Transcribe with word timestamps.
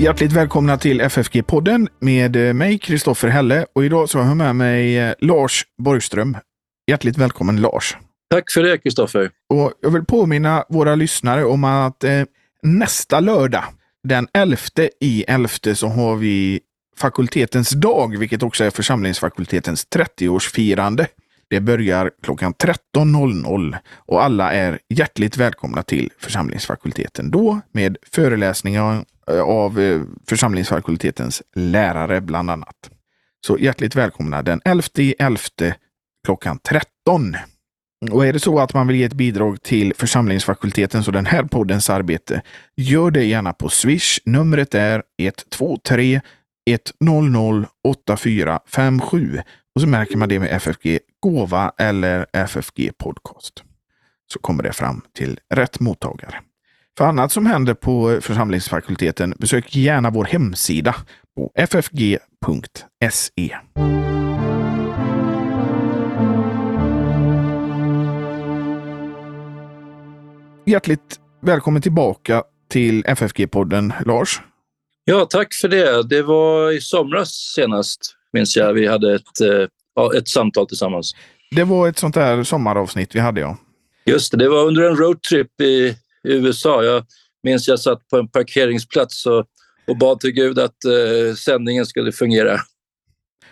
Hjärtligt 0.00 0.32
välkomna 0.32 0.78
till 0.78 1.00
FFG-podden 1.00 1.88
med 1.98 2.36
eh, 2.36 2.54
mig, 2.54 2.78
Kristoffer 2.78 3.28
Helle. 3.28 3.66
Och 3.72 3.84
idag 3.84 4.08
så 4.08 4.18
har 4.18 4.26
jag 4.26 4.36
med 4.36 4.56
mig 4.56 4.98
eh, 4.98 5.14
Lars 5.18 5.64
Borgström. 5.78 6.36
Hjärtligt 6.90 7.18
välkommen 7.18 7.60
Lars. 7.60 7.96
Tack 8.30 8.50
för 8.50 8.62
det, 8.62 8.78
Kristoffer. 8.78 9.30
Och 9.48 9.72
jag 9.80 9.90
vill 9.90 10.04
påminna 10.04 10.64
våra 10.68 10.94
lyssnare 10.94 11.44
om 11.44 11.64
att 11.64 12.04
eh, 12.04 12.22
nästa 12.62 13.20
lördag, 13.20 13.64
den 14.08 14.28
11 14.34 14.56
i 15.00 15.24
11, 15.28 15.48
så 15.74 15.88
har 15.88 16.16
vi 16.16 16.60
fakultetens 16.96 17.70
dag, 17.70 18.18
vilket 18.18 18.42
också 18.42 18.64
är 18.64 18.70
församlingsfakultetens 18.70 19.86
30-årsfirande. 19.96 21.06
Det 21.50 21.60
börjar 21.60 22.10
klockan 22.22 22.54
13.00 22.54 23.76
och 23.96 24.24
alla 24.24 24.52
är 24.52 24.78
hjärtligt 24.88 25.36
välkomna 25.36 25.82
till 25.82 26.10
församlingsfakulteten 26.18 27.30
då 27.30 27.60
med 27.72 27.96
föreläsningar 28.12 29.04
eh, 29.30 29.40
av 29.40 29.80
eh, 29.80 30.00
församlingsfakultetens 30.26 31.42
lärare 31.56 32.20
bland 32.20 32.50
annat. 32.50 32.90
Så 33.46 33.58
hjärtligt 33.58 33.96
välkomna 33.96 34.42
den 34.42 34.60
11.11 34.60 35.14
11 35.18 35.74
klockan 36.26 36.58
13. 36.58 37.36
Och 38.10 38.26
är 38.26 38.32
det 38.32 38.40
så 38.40 38.58
att 38.58 38.74
man 38.74 38.86
vill 38.86 38.96
ge 38.96 39.04
ett 39.04 39.12
bidrag 39.12 39.62
till 39.62 39.92
församlingsfakultetens 39.96 41.06
och 41.06 41.12
den 41.12 41.26
här 41.26 41.42
poddens 41.42 41.90
arbete, 41.90 42.42
gör 42.76 43.10
det 43.10 43.24
gärna 43.24 43.52
på 43.52 43.68
Swish. 43.68 44.18
Numret 44.24 44.74
är 44.74 45.02
123 45.18 46.20
100 47.00 47.68
8457 47.84 49.42
och 49.74 49.80
så 49.80 49.86
märker 49.86 50.16
man 50.16 50.28
det 50.28 50.38
med 50.38 50.52
FFG 50.52 50.98
Gåva 51.20 51.72
eller 51.78 52.26
FFG 52.32 52.90
Podcast. 52.98 53.62
Så 54.32 54.38
kommer 54.38 54.62
det 54.62 54.72
fram 54.72 55.02
till 55.14 55.40
rätt 55.54 55.80
mottagare. 55.80 56.34
För 56.98 57.04
annat 57.04 57.32
som 57.32 57.46
händer 57.46 57.74
på 57.74 58.18
församlingsfakulteten, 58.20 59.34
besök 59.38 59.76
gärna 59.76 60.10
vår 60.10 60.24
hemsida 60.24 60.96
på 61.36 61.52
ffg.se. 61.54 63.56
Hjärtligt 70.66 71.20
välkommen 71.42 71.82
tillbaka 71.82 72.42
till 72.68 73.04
FFG-podden, 73.04 73.92
Lars. 74.06 74.40
Ja, 75.04 75.26
tack 75.30 75.54
för 75.54 75.68
det. 75.68 76.08
Det 76.08 76.22
var 76.22 76.72
i 76.72 76.80
somras 76.80 77.52
senast, 77.54 78.16
minns 78.32 78.56
jag, 78.56 78.72
vi 78.72 78.86
hade 78.86 79.14
ett, 79.14 79.40
eh, 79.40 80.18
ett 80.18 80.28
samtal 80.28 80.66
tillsammans. 80.66 81.14
Det 81.50 81.64
var 81.64 81.88
ett 81.88 81.98
sånt 81.98 82.14
där 82.14 82.44
sommaravsnitt 82.44 83.14
vi 83.14 83.20
hade, 83.20 83.40
ja. 83.40 83.56
Just 84.04 84.32
det, 84.32 84.38
det 84.38 84.48
var 84.48 84.64
under 84.64 84.82
en 84.82 84.96
roadtrip 84.96 85.60
i 85.60 85.96
USA. 86.22 86.84
Jag 86.84 87.04
minns 87.42 87.68
jag 87.68 87.80
satt 87.80 88.08
på 88.08 88.16
en 88.16 88.28
parkeringsplats 88.28 89.26
och, 89.26 89.44
och 89.86 89.96
bad 89.98 90.20
till 90.20 90.30
Gud 90.30 90.58
att 90.58 90.84
eh, 90.84 91.34
sändningen 91.34 91.86
skulle 91.86 92.12
fungera. 92.12 92.60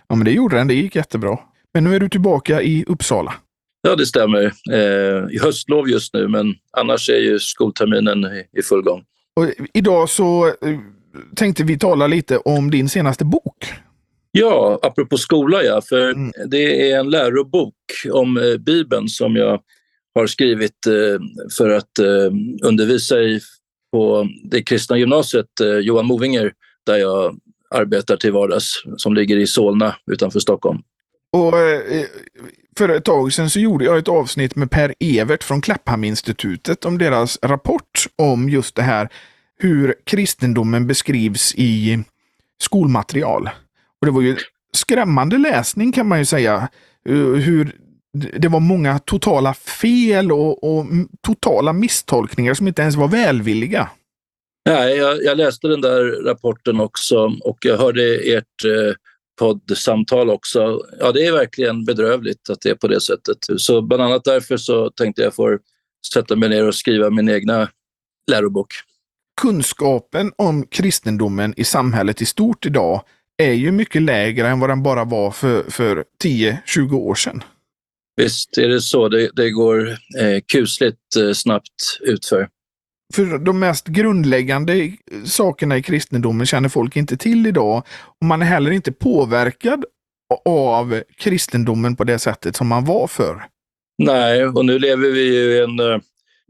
Ja, 0.08 0.16
men 0.16 0.24
det 0.24 0.30
gjorde 0.30 0.56
den. 0.56 0.68
Det 0.68 0.74
gick 0.74 0.96
jättebra. 0.96 1.38
Men 1.74 1.84
nu 1.84 1.96
är 1.96 2.00
du 2.00 2.08
tillbaka 2.08 2.62
i 2.62 2.84
Uppsala. 2.86 3.34
Ja, 3.82 3.96
det 3.96 4.06
stämmer. 4.06 4.52
Eh, 4.72 5.34
I 5.34 5.38
höstlov 5.42 5.88
just 5.88 6.14
nu, 6.14 6.28
men 6.28 6.54
annars 6.72 7.08
är 7.08 7.18
ju 7.18 7.38
skolterminen 7.38 8.24
i, 8.24 8.58
i 8.58 8.62
full 8.62 8.82
gång. 8.82 9.04
Och 9.36 9.46
idag 9.74 10.08
så 10.08 10.46
eh, 10.46 10.78
tänkte 11.36 11.64
vi 11.64 11.78
tala 11.78 12.06
lite 12.06 12.38
om 12.38 12.70
din 12.70 12.88
senaste 12.88 13.24
bok. 13.24 13.72
Ja, 14.40 14.78
apropå 14.82 15.16
skola 15.16 15.62
ja, 15.62 15.80
för 15.88 16.10
mm. 16.10 16.32
det 16.46 16.90
är 16.90 16.98
en 16.98 17.10
lärobok 17.10 17.74
om 18.12 18.36
eh, 18.36 18.56
Bibeln 18.56 19.08
som 19.08 19.36
jag 19.36 19.60
har 20.14 20.26
skrivit 20.26 20.86
eh, 20.86 21.20
för 21.58 21.70
att 21.70 21.98
eh, 21.98 22.32
undervisa 22.62 23.20
i 23.20 23.40
på 23.92 24.28
det 24.44 24.62
kristna 24.62 24.98
gymnasiet 24.98 25.46
Johan 25.82 26.06
Movinger 26.06 26.52
där 26.86 26.96
jag 26.96 27.38
arbetar 27.70 28.16
till 28.16 28.32
vardags 28.32 28.82
som 28.96 29.14
ligger 29.14 29.36
i 29.36 29.46
Solna 29.46 29.94
utanför 30.10 30.40
Stockholm. 30.40 30.78
Och 31.32 31.54
för 32.78 32.88
ett 32.88 33.04
tag 33.04 33.32
sedan 33.32 33.50
så 33.50 33.60
gjorde 33.60 33.84
jag 33.84 33.98
ett 33.98 34.08
avsnitt 34.08 34.56
med 34.56 34.70
Per 34.70 34.94
Evert 35.00 35.44
från 35.44 35.60
Klapphamninstitutet 35.60 36.84
om 36.84 36.98
deras 36.98 37.38
rapport 37.42 38.06
om 38.16 38.48
just 38.48 38.74
det 38.74 38.82
här 38.82 39.08
hur 39.58 39.94
kristendomen 40.04 40.86
beskrivs 40.86 41.54
i 41.54 41.98
skolmaterial. 42.60 43.50
Och 44.00 44.06
det 44.06 44.12
var 44.12 44.22
ju 44.22 44.36
skrämmande 44.72 45.38
läsning 45.38 45.92
kan 45.92 46.08
man 46.08 46.18
ju 46.18 46.24
säga. 46.24 46.68
Hur 47.34 47.76
det 48.12 48.48
var 48.48 48.60
många 48.60 48.98
totala 48.98 49.54
fel 49.54 50.32
och, 50.32 50.64
och 50.64 50.86
totala 51.22 51.72
misstolkningar 51.72 52.54
som 52.54 52.68
inte 52.68 52.82
ens 52.82 52.96
var 52.96 53.08
välvilliga. 53.08 53.90
Nej, 54.68 54.96
jag, 54.96 55.22
jag, 55.22 55.36
läste 55.36 55.68
den 55.68 55.80
där 55.80 56.24
rapporten 56.24 56.80
också 56.80 57.32
och 57.40 57.58
jag 57.60 57.78
hörde 57.78 58.16
ert 58.16 58.64
eh, 58.64 58.94
poddsamtal 59.38 60.30
också. 60.30 60.80
Ja, 61.00 61.12
det 61.12 61.26
är 61.26 61.32
verkligen 61.32 61.84
bedrövligt 61.84 62.50
att 62.50 62.60
det 62.60 62.70
är 62.70 62.74
på 62.74 62.88
det 62.88 63.00
sättet. 63.00 63.38
Så 63.56 63.82
bland 63.82 64.02
annat 64.02 64.24
därför 64.24 64.56
så 64.56 64.90
tänkte 64.90 65.22
jag 65.22 65.34
få 65.34 65.58
sätta 66.14 66.36
mig 66.36 66.48
ner 66.48 66.66
och 66.66 66.74
skriva 66.74 67.10
min 67.10 67.28
egna 67.28 67.68
lärobok. 68.30 68.74
Kunskapen 69.40 70.32
om 70.36 70.66
kristendomen 70.66 71.54
i 71.56 71.64
samhället 71.64 72.22
i 72.22 72.26
stort 72.26 72.66
idag 72.66 73.02
är 73.38 73.52
ju 73.52 73.72
mycket 73.72 74.02
lägre 74.02 74.48
än 74.48 74.60
vad 74.60 74.70
den 74.70 74.82
bara 74.82 75.04
var 75.04 75.30
för, 75.30 75.70
för 75.70 76.04
10-20 76.24 76.94
år 76.94 77.14
sedan. 77.14 77.42
Visst 78.16 78.58
är 78.58 78.68
det 78.68 78.80
så. 78.80 79.08
Det, 79.08 79.30
det 79.36 79.50
går 79.50 79.88
eh, 79.90 80.40
kusligt 80.52 81.16
eh, 81.16 81.32
snabbt 81.32 81.98
utför. 82.00 82.48
För 83.14 83.38
de 83.38 83.58
mest 83.58 83.86
grundläggande 83.86 84.92
sakerna 85.24 85.76
i 85.76 85.82
kristendomen 85.82 86.46
känner 86.46 86.68
folk 86.68 86.96
inte 86.96 87.16
till 87.16 87.46
idag. 87.46 87.82
Och 88.20 88.26
man 88.26 88.42
är 88.42 88.46
heller 88.46 88.70
inte 88.70 88.92
påverkad 88.92 89.84
av 90.44 91.02
kristendomen 91.18 91.96
på 91.96 92.04
det 92.04 92.18
sättet 92.18 92.56
som 92.56 92.66
man 92.66 92.84
var 92.84 93.06
förr. 93.06 93.46
Nej, 94.02 94.44
och 94.44 94.64
nu 94.64 94.78
lever 94.78 95.10
vi 95.10 95.34
ju 95.34 95.56
i 95.56 95.60
en 95.60 95.80
uh, 95.80 95.98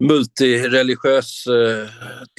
multireligiös 0.02 1.46
uh, 1.46 1.88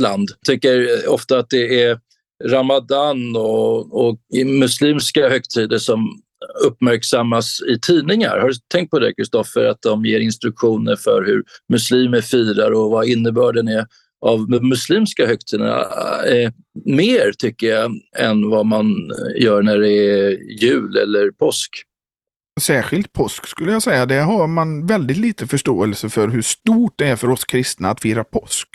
land. 0.01 0.29
Tycker 0.45 1.07
ofta 1.09 1.39
att 1.39 1.49
det 1.49 1.83
är 1.83 1.99
Ramadan 2.45 3.35
och, 3.35 4.07
och 4.07 4.19
muslimska 4.45 5.29
högtider 5.29 5.77
som 5.77 6.21
uppmärksammas 6.65 7.61
i 7.61 7.79
tidningar. 7.79 8.39
Har 8.39 8.47
du 8.47 8.53
tänkt 8.73 8.91
på 8.91 8.99
det, 8.99 9.13
Kristoffer, 9.13 9.65
att 9.65 9.81
de 9.81 10.05
ger 10.05 10.19
instruktioner 10.19 10.95
för 10.95 11.25
hur 11.25 11.43
muslimer 11.69 12.21
firar 12.21 12.71
och 12.71 12.91
vad 12.91 13.07
innebörden 13.07 13.67
är 13.67 13.85
av 14.25 14.49
de 14.49 14.69
muslimska 14.69 15.27
högtiderna 15.27 15.85
eh, 16.25 16.51
mer, 16.85 17.31
tycker 17.37 17.67
jag, 17.67 17.91
än 18.17 18.49
vad 18.49 18.65
man 18.65 19.11
gör 19.35 19.61
när 19.61 19.77
det 19.77 19.93
är 19.93 20.29
jul 20.63 20.97
eller 20.97 21.31
påsk. 21.31 21.69
Särskilt 22.61 23.13
påsk 23.13 23.47
skulle 23.47 23.71
jag 23.71 23.83
säga. 23.83 24.05
Det 24.05 24.21
har 24.21 24.47
man 24.47 24.87
väldigt 24.87 25.17
lite 25.17 25.47
förståelse 25.47 26.09
för 26.09 26.27
hur 26.27 26.41
stort 26.41 26.93
det 26.95 27.07
är 27.07 27.15
för 27.15 27.29
oss 27.29 27.45
kristna 27.45 27.89
att 27.89 28.01
fira 28.01 28.23
påsk. 28.23 28.67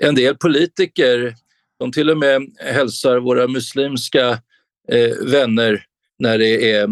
En 0.00 0.14
del 0.14 0.36
politiker, 0.36 1.34
de 1.82 1.92
till 1.92 2.10
och 2.10 2.18
med 2.18 2.42
hälsar 2.58 3.18
våra 3.18 3.48
muslimska 3.48 4.28
eh, 4.88 5.26
vänner 5.26 5.84
när 6.18 6.38
det 6.38 6.72
är 6.72 6.88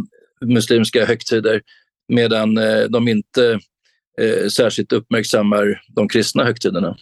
muslimska 0.47 1.05
högtider 1.05 1.63
medan 2.09 2.59
eh, 2.59 2.83
de 2.83 3.09
inte 3.09 3.61
eh, 4.21 4.49
särskilt 4.49 4.93
uppmärksammar 4.93 5.83
de 5.89 6.09
kristna 6.09 6.45
högtiderna. 6.45 6.97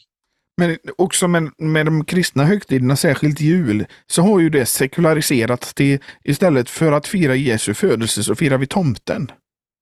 Men 0.57 0.77
också 0.99 1.29
med, 1.29 1.51
med 1.59 1.87
de 1.87 2.05
kristna 2.05 2.45
högtiderna, 2.45 2.97
särskilt 2.97 3.41
jul, 3.41 3.87
så 4.07 4.23
har 4.23 4.41
ju 4.41 4.51
det 4.51 4.67
sekulariserats 4.67 5.75
till 5.75 5.99
istället 6.25 6.71
för 6.71 6.93
att 6.93 7.07
fira 7.07 7.35
Jesu 7.35 7.75
födelse 7.75 8.23
så 8.23 8.35
firar 8.35 8.59
vi 8.59 8.67
tomten. 8.67 9.31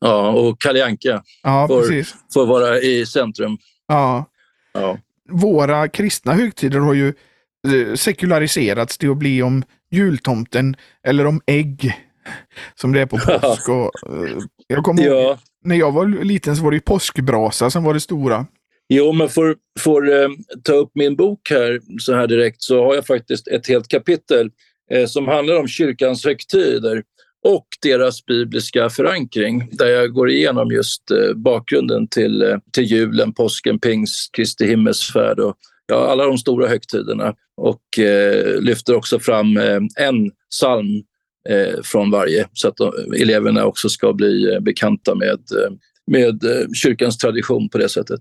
Ja, 0.01 0.31
och 0.31 0.61
Kalle 0.61 0.85
Anka 0.85 1.23
ja, 1.43 1.69
får, 1.69 2.05
får 2.35 2.47
vara 2.47 2.81
i 2.81 3.07
centrum. 3.07 3.59
Ja. 3.87 4.25
ja. 4.73 4.99
Våra 5.29 5.89
kristna 5.89 6.33
högtider 6.33 6.79
har 6.79 6.95
ju 6.95 7.15
sekulariserats 7.97 8.99
till 8.99 9.11
att 9.11 9.17
bli 9.17 9.43
om 9.43 9.65
jultomten 9.91 10.77
eller 11.07 11.27
om 11.27 11.41
ägg 11.47 11.93
som 12.75 12.93
det 12.93 13.01
är 13.01 13.07
på 13.07 13.19
påsk. 13.19 13.69
Och, 13.69 13.91
uh, 14.13 14.39
jag 14.67 14.85
kommer 14.85 15.03
ja. 15.03 15.39
när 15.65 15.77
jag 15.77 15.93
var 15.93 16.25
liten 16.25 16.57
så 16.57 16.63
var 16.63 16.71
det 16.71 16.81
påskbrasa 16.81 17.71
som 17.71 17.85
var 17.85 17.95
det 17.95 18.01
stora. 18.01 18.47
Jo, 18.89 19.13
men 19.13 19.29
för, 19.29 19.57
för 19.81 20.23
eh, 20.23 20.29
ta 20.63 20.73
upp 20.73 20.91
min 20.95 21.17
bok 21.17 21.51
här 21.51 21.81
så 22.01 22.15
här 22.15 22.27
direkt 22.27 22.63
så 22.63 22.85
har 22.85 22.95
jag 22.95 23.07
faktiskt 23.07 23.49
ett 23.49 23.69
helt 23.69 23.89
kapitel 23.89 24.51
eh, 24.91 25.07
som 25.07 25.29
handlar 25.29 25.61
om 25.61 25.69
kyrkans 25.69 26.25
högtider 26.25 27.03
och 27.47 27.67
deras 27.83 28.25
bibliska 28.25 28.91
förankring 28.91 29.69
där 29.73 29.87
jag 29.87 30.13
går 30.13 30.31
igenom 30.31 30.71
just 30.71 31.11
eh, 31.11 31.35
bakgrunden 31.35 32.09
till, 32.09 32.43
eh, 32.43 32.59
till 32.73 32.85
julen, 32.85 33.33
påsken, 33.33 33.79
pingst, 33.79 34.35
Kristi 34.35 34.67
himmelsfärd 34.67 35.41
och 35.41 35.57
ja, 35.87 36.07
alla 36.11 36.25
de 36.25 36.39
stora 36.39 36.69
högtiderna 36.69 37.35
och 37.57 37.99
eh, 37.99 38.61
lyfter 38.61 38.95
också 38.95 39.19
fram 39.19 39.57
eh, 39.57 39.81
en 39.97 40.31
psalm 40.51 41.03
eh, 41.49 41.83
från 41.83 42.11
varje 42.11 42.49
så 42.53 42.69
att 42.69 42.77
de, 42.77 42.93
eleverna 43.21 43.65
också 43.65 43.89
ska 43.89 44.13
bli 44.13 44.55
eh, 44.55 44.61
bekanta 44.61 45.15
med, 45.15 45.31
eh, 45.31 45.73
med 46.07 46.45
eh, 46.45 46.67
kyrkans 46.75 47.19
tradition 47.19 47.69
på 47.69 47.79
det 47.79 47.89
sättet. 47.89 48.21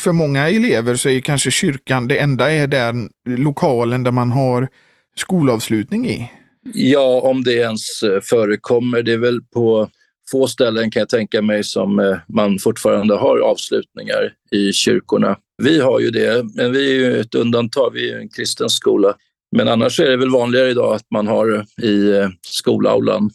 För 0.00 0.12
många 0.12 0.48
elever 0.48 0.94
så 0.96 1.08
är 1.08 1.20
kanske 1.20 1.50
kyrkan 1.50 2.08
det 2.08 2.18
enda 2.18 2.52
är 2.52 2.66
den 2.66 3.10
lokalen 3.28 4.02
där 4.02 4.10
man 4.10 4.30
har 4.30 4.68
skolavslutning 5.16 6.08
i? 6.08 6.30
Ja, 6.74 7.20
om 7.20 7.44
det 7.44 7.52
ens 7.52 8.00
förekommer. 8.22 9.02
Det 9.02 9.12
är 9.12 9.18
väl 9.18 9.40
på 9.42 9.90
få 10.30 10.46
ställen 10.46 10.90
kan 10.90 11.00
jag 11.00 11.08
tänka 11.08 11.42
mig 11.42 11.64
som 11.64 11.98
eh, 11.98 12.16
man 12.28 12.58
fortfarande 12.58 13.14
har 13.14 13.38
avslutningar 13.38 14.32
i 14.50 14.72
kyrkorna. 14.72 15.36
Vi 15.62 15.80
har 15.80 16.00
ju 16.00 16.10
det, 16.10 16.44
men 16.54 16.72
vi 16.72 16.90
är 16.90 16.94
ju 16.94 17.20
ett 17.20 17.34
undantag. 17.34 17.90
Vi 17.94 18.10
är 18.10 18.18
en 18.18 18.28
kristen 18.28 18.68
skola. 18.68 19.14
Men 19.56 19.68
annars 19.68 20.00
är 20.00 20.10
det 20.10 20.16
väl 20.16 20.30
vanligare 20.30 20.70
idag 20.70 20.94
att 20.94 21.06
man 21.10 21.26
har 21.26 21.66
i 21.82 22.10
eh, 22.10 22.28
skolaulan. 22.46 23.30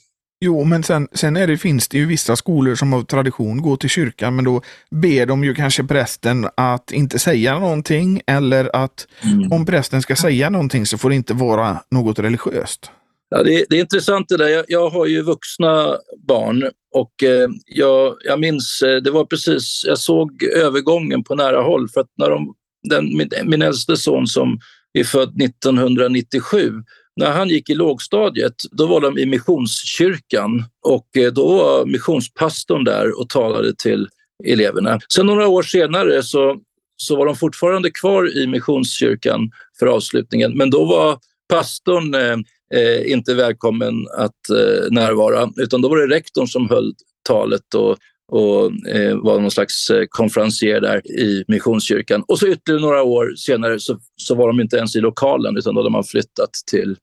Jo, 0.45 0.63
men 0.63 0.83
sen, 0.83 1.07
sen 1.13 1.37
är 1.37 1.47
det, 1.47 1.57
finns 1.57 1.87
det 1.87 1.97
ju 1.97 2.05
vissa 2.05 2.35
skolor 2.35 2.75
som 2.75 2.93
av 2.93 3.03
tradition 3.03 3.61
går 3.61 3.77
till 3.77 3.89
kyrkan, 3.89 4.35
men 4.35 4.45
då 4.45 4.61
ber 4.91 5.25
de 5.25 5.43
ju 5.43 5.55
kanske 5.55 5.83
prästen 5.83 6.47
att 6.57 6.91
inte 6.91 7.19
säga 7.19 7.59
någonting 7.59 8.21
eller 8.27 8.75
att 8.75 9.07
mm. 9.23 9.51
om 9.51 9.65
prästen 9.65 10.01
ska 10.01 10.15
säga 10.15 10.49
någonting 10.49 10.85
så 10.85 10.97
får 10.97 11.09
det 11.09 11.15
inte 11.15 11.33
vara 11.33 11.77
något 11.91 12.19
religiöst. 12.19 12.91
Ja, 13.29 13.43
det, 13.43 13.65
det 13.69 13.75
är 13.75 13.81
intressant 13.81 14.29
det 14.29 14.37
där. 14.37 14.47
Jag, 14.47 14.65
jag, 14.67 14.89
har 14.89 15.05
ju 15.05 15.21
vuxna 15.21 15.97
barn 16.27 16.69
och 16.95 17.23
eh, 17.23 17.49
jag, 17.65 18.15
jag 18.23 18.39
minns, 18.39 18.81
eh, 18.81 18.95
det 18.95 19.11
var 19.11 19.25
precis, 19.25 19.83
jag 19.87 19.97
såg 19.97 20.43
övergången 20.43 21.23
på 21.23 21.35
nära 21.35 21.61
håll 21.61 21.89
för 21.89 22.01
att 22.01 22.11
när 22.17 22.29
de, 22.29 22.53
den, 22.89 23.17
min, 23.17 23.29
min 23.45 23.61
äldste 23.61 23.97
son 23.97 24.27
som 24.27 24.59
är 24.93 25.03
född 25.03 25.41
1997, 25.41 26.73
när 27.15 27.31
han 27.31 27.49
gick 27.49 27.69
i 27.69 27.75
lågstadiet, 27.75 28.55
då 28.71 28.87
var 28.87 29.01
de 29.01 29.17
i 29.17 29.25
Missionskyrkan 29.25 30.63
och 30.85 31.17
eh, 31.17 31.31
då 31.31 31.57
var 31.57 31.85
missionspastorn 31.85 32.83
där 32.83 33.19
och 33.19 33.29
talade 33.29 33.75
till 33.75 34.07
eleverna. 34.45 34.99
Sen 35.13 35.25
några 35.25 35.47
år 35.47 35.63
senare 35.63 36.23
så, 36.23 36.59
så 36.95 37.15
var 37.15 37.25
de 37.25 37.35
fortfarande 37.35 37.91
kvar 37.91 38.37
i 38.37 38.47
Missionskyrkan 38.47 39.51
för 39.79 39.85
avslutningen, 39.85 40.57
men 40.57 40.69
då 40.69 40.85
var 40.85 41.19
pastorn 41.49 42.13
eh, 42.13 42.37
eh, 42.75 43.11
inte 43.11 43.33
välkommen 43.33 43.93
att 44.17 44.49
eh, 44.49 44.91
närvara, 44.91 45.49
utan 45.57 45.81
då 45.81 45.89
var 45.89 45.97
det 45.97 46.15
rektorn 46.15 46.47
som 46.47 46.69
höll 46.69 46.93
talet 47.27 47.73
och, 47.75 47.97
och 48.31 48.87
eh, 48.87 49.17
var 49.17 49.39
någon 49.39 49.51
slags 49.51 49.89
eh, 49.89 50.05
konferencier 50.09 50.81
där 50.81 51.11
i 51.11 51.43
Missionskyrkan. 51.47 52.23
Och 52.27 52.39
så 52.39 52.47
ytterligare 52.47 52.81
några 52.81 53.03
år 53.03 53.33
senare 53.37 53.79
så, 53.79 53.99
så 54.15 54.35
var 54.35 54.47
de 54.47 54.59
inte 54.59 54.77
ens 54.77 54.95
i 54.95 54.99
lokalen 54.99 55.57
utan 55.57 55.75
då 55.75 55.81
hade 55.81 55.91
man 55.91 56.03
flyttat 56.03 56.51
till 56.71 56.95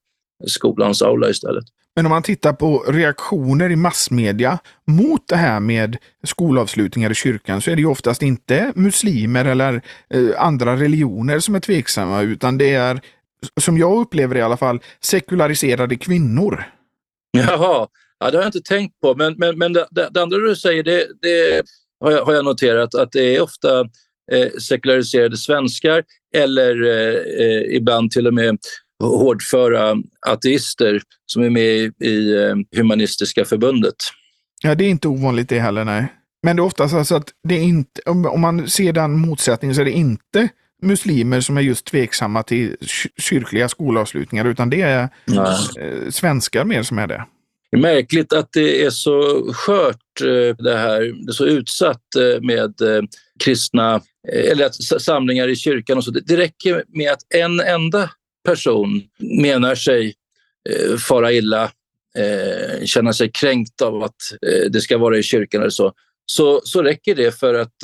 skolans 0.47 1.03
aula 1.03 1.31
istället. 1.31 1.65
Men 1.97 2.07
om 2.07 2.11
man 2.11 2.23
tittar 2.23 2.53
på 2.53 2.79
reaktioner 2.89 3.71
i 3.71 3.77
massmedia 3.77 4.59
mot 4.87 5.29
det 5.29 5.37
här 5.37 5.61
med 5.61 5.97
skolavslutningar 6.25 7.11
i 7.11 7.15
kyrkan 7.15 7.61
så 7.61 7.71
är 7.71 7.77
det 7.77 7.83
ju 7.83 7.89
oftast 7.89 8.23
inte 8.23 8.73
muslimer 8.75 9.45
eller 9.45 9.83
eh, 10.15 10.29
andra 10.39 10.77
religioner 10.77 11.39
som 11.39 11.55
är 11.55 11.61
tveksamma 11.61 12.23
utan 12.23 12.59
det 12.59 12.75
är 12.75 13.01
som 13.61 13.79
jag 13.79 14.01
upplever 14.01 14.35
det 14.35 14.41
i 14.41 14.43
alla 14.43 14.57
fall, 14.57 14.81
sekulariserade 15.01 15.97
kvinnor. 15.97 16.65
Jaha, 17.33 17.89
ja, 18.19 18.31
det 18.31 18.37
har 18.37 18.43
jag 18.43 18.49
inte 18.49 18.61
tänkt 18.61 19.01
på. 19.01 19.15
Men, 19.15 19.35
men, 19.39 19.59
men 19.59 19.73
det, 19.73 19.87
det, 19.91 20.23
andra 20.23 20.39
du 20.39 20.57
säger, 20.57 20.83
det, 20.83 21.07
det 21.23 21.63
har, 22.01 22.11
jag, 22.11 22.25
har, 22.25 22.35
jag, 22.35 22.45
noterat 22.45 22.95
att 22.95 23.13
det 23.13 23.37
är 23.37 23.41
ofta 23.41 23.81
eh, 24.33 24.51
sekulariserade 24.61 25.37
svenskar 25.37 26.05
eller 26.37 26.85
eh, 26.85 27.47
eh 27.47 27.77
ibland 27.77 28.11
till 28.11 28.27
och 28.27 28.35
med 28.35 28.59
hårdföra 29.03 29.97
ateister 30.27 31.03
som 31.27 31.43
är 31.43 31.51
med 31.51 31.93
i, 32.03 32.35
eh, 32.37 32.79
Humanistiska 32.79 33.45
förbundet. 33.45 33.97
Ja, 34.63 34.75
det 34.75 34.85
är 34.85 34.89
inte 34.89 35.09
ovanligt 35.09 35.49
det 35.49 35.59
heller, 35.59 35.85
nej. 35.85 36.13
Men 36.43 36.57
det 36.57 36.61
är 36.61 36.65
oftast 36.65 36.95
alltså 36.95 37.15
att 37.15 37.29
det 37.49 37.59
inte, 37.59 38.01
om 38.07 38.41
man 38.41 38.69
ser 38.69 38.93
den 38.93 39.19
motsättningen 39.19 39.75
så 39.75 39.81
är 39.81 39.85
det 39.85 39.91
inte 39.91 40.49
muslimer 40.83 41.41
som 41.41 41.57
är 41.57 41.61
just 41.61 41.87
tveksamma 41.87 42.43
till 42.43 42.77
kyrkliga 43.17 43.69
skolavslutningar, 43.69 44.45
utan 44.45 44.71
det 44.71 44.83
är 44.83 45.09
ja. 45.25 45.59
Eh, 45.81 46.11
svenskar 46.11 46.65
mer 46.65 46.83
som 46.83 46.99
är 46.99 47.07
det. 47.07 47.25
Det 47.71 47.77
är 47.77 47.81
märkligt 47.81 48.33
att 48.33 48.53
det 48.53 48.85
är 48.85 48.91
så 48.91 49.47
skört 49.53 50.21
eh, 50.21 50.57
det 50.65 50.77
här, 50.77 51.01
det 51.01 51.31
är 51.31 51.33
så 51.33 51.47
utsatt 51.47 52.15
eh, 52.17 52.43
med 52.43 52.75
kristna, 53.45 54.01
eller 54.33 54.99
samlingar 54.99 55.49
i 55.49 55.57
kyrkan 55.57 55.99
och 55.99 56.05
så. 56.05 56.11
Det 56.11 56.37
räcker 56.37 56.85
med 56.89 57.13
att 57.13 57.21
en 57.35 57.61
enda 57.61 58.11
person 58.45 59.03
menar 59.19 59.75
sig 59.75 60.15
fara 61.09 61.33
illa, 61.33 61.71
känna 62.85 63.13
sig 63.13 63.31
kränkt 63.33 63.83
av 63.83 64.03
att 64.03 64.17
det 64.71 64.81
ska 64.81 64.99
vara 64.99 65.19
i 65.19 65.23
kyrkan 65.23 65.61
eller 65.61 65.71
så, 65.71 65.93
så, 66.27 66.61
så 66.65 66.83
räcker 66.83 67.15
det 67.15 67.39
för 67.39 67.55
att 67.55 67.75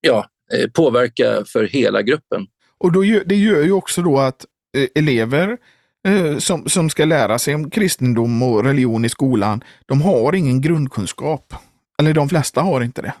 ja, 0.00 0.26
påverka 0.72 1.44
för 1.46 1.64
hela 1.64 2.02
gruppen. 2.02 2.46
Och 2.78 2.92
då, 2.92 3.00
det 3.26 3.36
gör 3.36 3.62
ju 3.62 3.72
också 3.72 4.02
då 4.02 4.18
att 4.18 4.46
eh, 4.76 4.88
elever 4.94 5.56
eh, 6.08 6.38
som, 6.38 6.68
som 6.68 6.90
ska 6.90 7.04
lära 7.04 7.38
sig 7.38 7.54
om 7.54 7.70
kristendom 7.70 8.42
och 8.42 8.64
religion 8.64 9.04
i 9.04 9.08
skolan, 9.08 9.64
de 9.86 10.02
har 10.02 10.34
ingen 10.34 10.60
grundkunskap. 10.60 11.54
Eller 11.98 12.14
de 12.14 12.28
flesta 12.28 12.60
har 12.60 12.80
inte 12.80 13.02
det. 13.02 13.12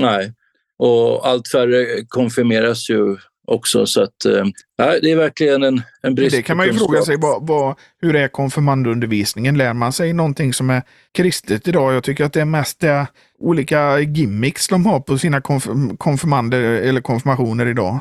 Nej, 0.00 0.32
och 0.78 1.28
allt 1.28 1.48
färre 1.48 2.04
konfirmeras 2.08 2.90
ju 2.90 3.16
också. 3.46 3.86
Så 3.86 4.02
att, 4.02 4.24
eh, 4.24 4.44
det 4.76 5.10
är 5.10 5.16
verkligen 5.16 5.62
en, 5.62 5.82
en 6.02 6.14
brist 6.14 6.36
Det 6.36 6.42
kan 6.42 6.56
man 6.56 6.66
ju 6.66 6.72
fråga 6.72 7.02
sig, 7.02 7.16
vad, 7.18 7.46
vad, 7.46 7.74
hur 8.02 8.16
är 8.16 8.28
konfirmandundervisningen? 8.28 9.58
Lär 9.58 9.72
man 9.72 9.92
sig 9.92 10.12
någonting 10.12 10.52
som 10.52 10.70
är 10.70 10.82
kristet 11.12 11.68
idag? 11.68 11.94
Jag 11.94 12.04
tycker 12.04 12.24
att 12.24 12.32
det 12.32 12.40
är 12.40 12.44
mest 12.44 12.80
det 12.80 13.06
olika 13.38 13.98
gimmicks 13.98 14.68
de 14.68 14.86
har 14.86 15.00
på 15.00 15.18
sina 15.18 15.40
konf 15.40 15.68
konfirmander 15.98 16.62
eller 16.62 17.00
konfirmationer 17.00 17.66
idag. 17.66 18.00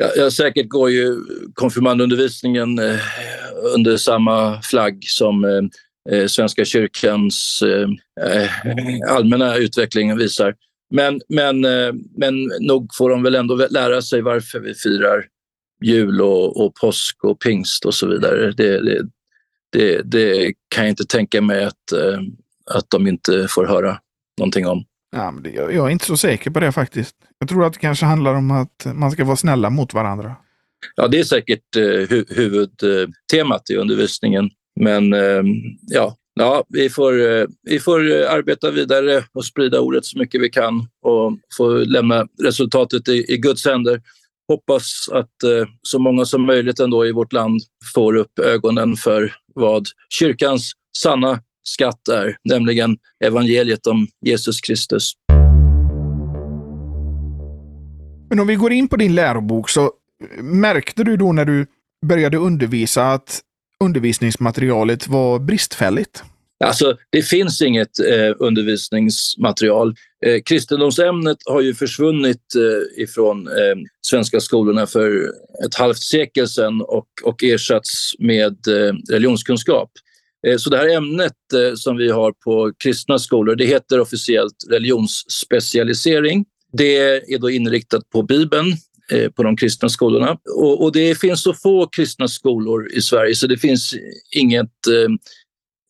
Ja, 0.00 0.10
ja, 0.16 0.30
säkert 0.30 0.68
går 0.68 0.90
ju 0.90 1.16
konfirmandundervisningen 1.54 2.78
eh, 2.78 3.00
under 3.74 3.96
samma 3.96 4.62
flagg 4.62 5.04
som 5.06 5.44
eh, 5.44 5.62
eh 6.14 6.26
Svenska 6.26 6.64
kyrkans 6.64 7.62
eh, 7.62 7.88
eh, 8.26 8.50
allmänna 9.08 9.56
utveckling 9.56 10.16
visar. 10.16 10.54
Men, 10.90 11.20
men, 11.28 11.64
eh, 11.64 11.92
men 12.16 12.34
nog 12.60 12.94
får 12.94 13.10
de 13.10 13.22
väl 13.22 13.34
ändå 13.34 13.66
lära 13.70 14.02
sig 14.02 14.22
varför 14.22 14.60
vi 14.60 14.74
firar 14.74 15.24
jul 15.84 16.20
och, 16.20 16.64
och 16.64 16.74
påsk 16.74 17.24
och 17.24 17.40
pingst 17.40 17.84
och 17.84 17.94
så 17.94 18.08
vidare. 18.08 18.52
Det, 18.52 18.80
det, 18.80 19.02
det, 19.72 20.02
det 20.04 20.52
kan 20.68 20.84
jag 20.84 20.92
inte 20.92 21.04
tänka 21.04 21.40
mig 21.40 21.64
att, 21.64 21.92
eh, 21.92 22.20
att 22.70 22.90
de 22.90 23.06
inte 23.06 23.46
får 23.50 23.66
höra 23.66 23.98
någonting 24.38 24.66
om. 24.66 24.84
Ja, 25.16 25.30
men 25.30 25.42
det, 25.42 25.50
jag 25.50 25.86
är 25.86 25.88
inte 25.88 26.04
så 26.04 26.16
säker 26.16 26.50
på 26.50 26.60
det 26.60 26.72
faktiskt. 26.72 27.16
Jag 27.38 27.48
tror 27.48 27.66
att 27.66 27.72
det 27.72 27.78
kanske 27.78 28.06
handlar 28.06 28.34
om 28.34 28.50
att 28.50 28.86
man 28.94 29.10
ska 29.10 29.24
vara 29.24 29.36
snälla 29.36 29.70
mot 29.70 29.94
varandra. 29.94 30.36
Ja, 30.96 31.08
det 31.08 31.18
är 31.18 31.24
säkert 31.24 31.76
eh, 31.76 31.82
hu 31.82 32.24
huvudtemat 32.28 33.70
i 33.70 33.76
undervisningen. 33.76 34.50
Men 34.80 35.12
eh, 35.12 35.42
ja, 35.82 36.16
ja, 36.38 36.64
vi, 36.68 36.90
får, 36.90 37.30
eh, 37.30 37.46
vi 37.62 37.80
får 37.80 38.10
eh, 38.10 38.32
arbeta 38.32 38.70
vidare 38.70 39.24
och 39.32 39.44
sprida 39.44 39.80
ordet 39.80 40.04
så 40.04 40.18
mycket 40.18 40.40
vi 40.40 40.50
kan 40.50 40.88
och 41.02 41.38
få 41.56 41.68
lämna 41.68 42.26
resultatet 42.42 43.08
i, 43.08 43.24
i 43.28 43.36
Guds 43.36 43.66
händer. 43.66 44.02
Hoppas 44.48 45.08
att 45.12 45.42
eh, 45.42 45.68
så 45.82 45.98
många 45.98 46.24
som 46.24 46.46
möjligt 46.46 46.80
ändå 46.80 47.06
i 47.06 47.12
vårt 47.12 47.32
land 47.32 47.60
får 47.94 48.16
upp 48.16 48.38
ögonen 48.38 48.96
för 48.96 49.34
vad 49.54 49.86
kyrkans 50.08 50.72
sanna 50.98 51.40
skatt 51.62 52.08
är, 52.08 52.36
nämligen 52.44 52.96
evangeliet 53.24 53.86
om 53.86 54.06
Jesus 54.26 54.60
Kristus. 54.60 55.12
Men 58.30 58.40
om 58.40 58.46
vi 58.46 58.54
går 58.54 58.72
in 58.72 58.88
på 58.88 58.96
din 58.96 59.14
lärobok 59.14 59.68
så 59.68 59.92
märkte 60.42 61.04
du 61.04 61.16
då 61.16 61.32
när 61.32 61.44
du 61.44 61.66
började 62.06 62.36
undervisa 62.36 63.12
att 63.12 63.40
undervisningsmaterialet 63.84 65.08
var 65.08 65.38
bristfälligt? 65.38 66.22
Alltså, 66.64 66.96
det 67.10 67.22
finns 67.22 67.62
inget 67.62 67.98
eh, 67.98 68.34
undervisningsmaterial. 68.38 69.94
Eh, 70.26 70.42
kristendomsämnet 70.44 71.36
har 71.44 71.60
ju 71.60 71.74
försvunnit 71.74 72.54
eh, 72.56 73.02
ifrån 73.02 73.46
eh, 73.46 73.76
svenska 74.06 74.40
skolorna 74.40 74.86
för 74.86 75.32
ett 75.66 75.74
halvt 75.74 75.98
sekel 75.98 76.48
sedan 76.48 76.80
och, 76.80 77.08
och 77.24 77.44
ersatts 77.44 78.14
med 78.18 78.68
eh, 78.68 78.94
religionskunskap. 79.10 79.90
Eh, 80.46 80.56
så 80.56 80.70
det 80.70 80.76
här 80.76 80.96
ämnet 80.96 81.32
eh, 81.54 81.74
som 81.74 81.96
vi 81.96 82.10
har 82.10 82.32
på 82.32 82.72
kristna 82.78 83.18
skolor, 83.18 83.56
det 83.56 83.66
heter 83.66 84.00
officiellt 84.00 84.56
religionsspecialisering. 84.70 86.44
Det 86.72 86.96
är 87.34 87.38
då 87.38 87.50
inriktat 87.50 88.10
på 88.10 88.22
Bibeln, 88.22 88.66
Eh, 89.12 89.30
på 89.30 89.42
de 89.42 89.56
kristna 89.56 89.88
skolorna. 89.88 90.38
Och, 90.56 90.82
och, 90.82 90.92
det 90.92 91.20
finns 91.20 91.42
så 91.42 91.54
få 91.54 91.86
kristna 91.86 92.28
skolor 92.28 92.92
i 92.92 93.00
Sverige 93.00 93.34
så 93.34 93.46
det 93.46 93.58
finns 93.58 93.94
inget 94.36 94.86
eh, 94.86 95.08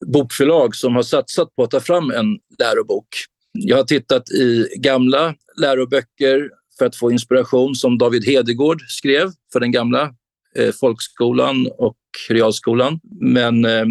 bokförlag 0.07 0.77
som 0.77 0.97
har 0.97 1.03
satsat 1.03 1.57
på 1.57 1.63
att 1.63 1.71
ta 1.71 1.81
fram 1.81 2.11
en 2.11 2.39
lärobok. 2.59 3.09
Jag 3.53 3.77
har 3.77 3.85
tittat 3.85 4.31
i 4.31 4.67
gamla 4.77 5.35
läroböcker 5.61 6.51
för 6.79 6.87
att 6.87 6.97
få 6.97 7.13
inspiration 7.13 7.75
som 7.75 7.99
David 7.99 8.25
Hedegård 8.25 8.83
skrev 8.89 9.31
för 9.53 9.61
den 9.61 9.73
gamla 9.73 10.15
eh, 10.57 10.73
folkskolan 10.81 11.69
och 11.79 11.97
realskolan. 12.29 13.01
Men, 13.21 13.65
eh, 13.65 13.87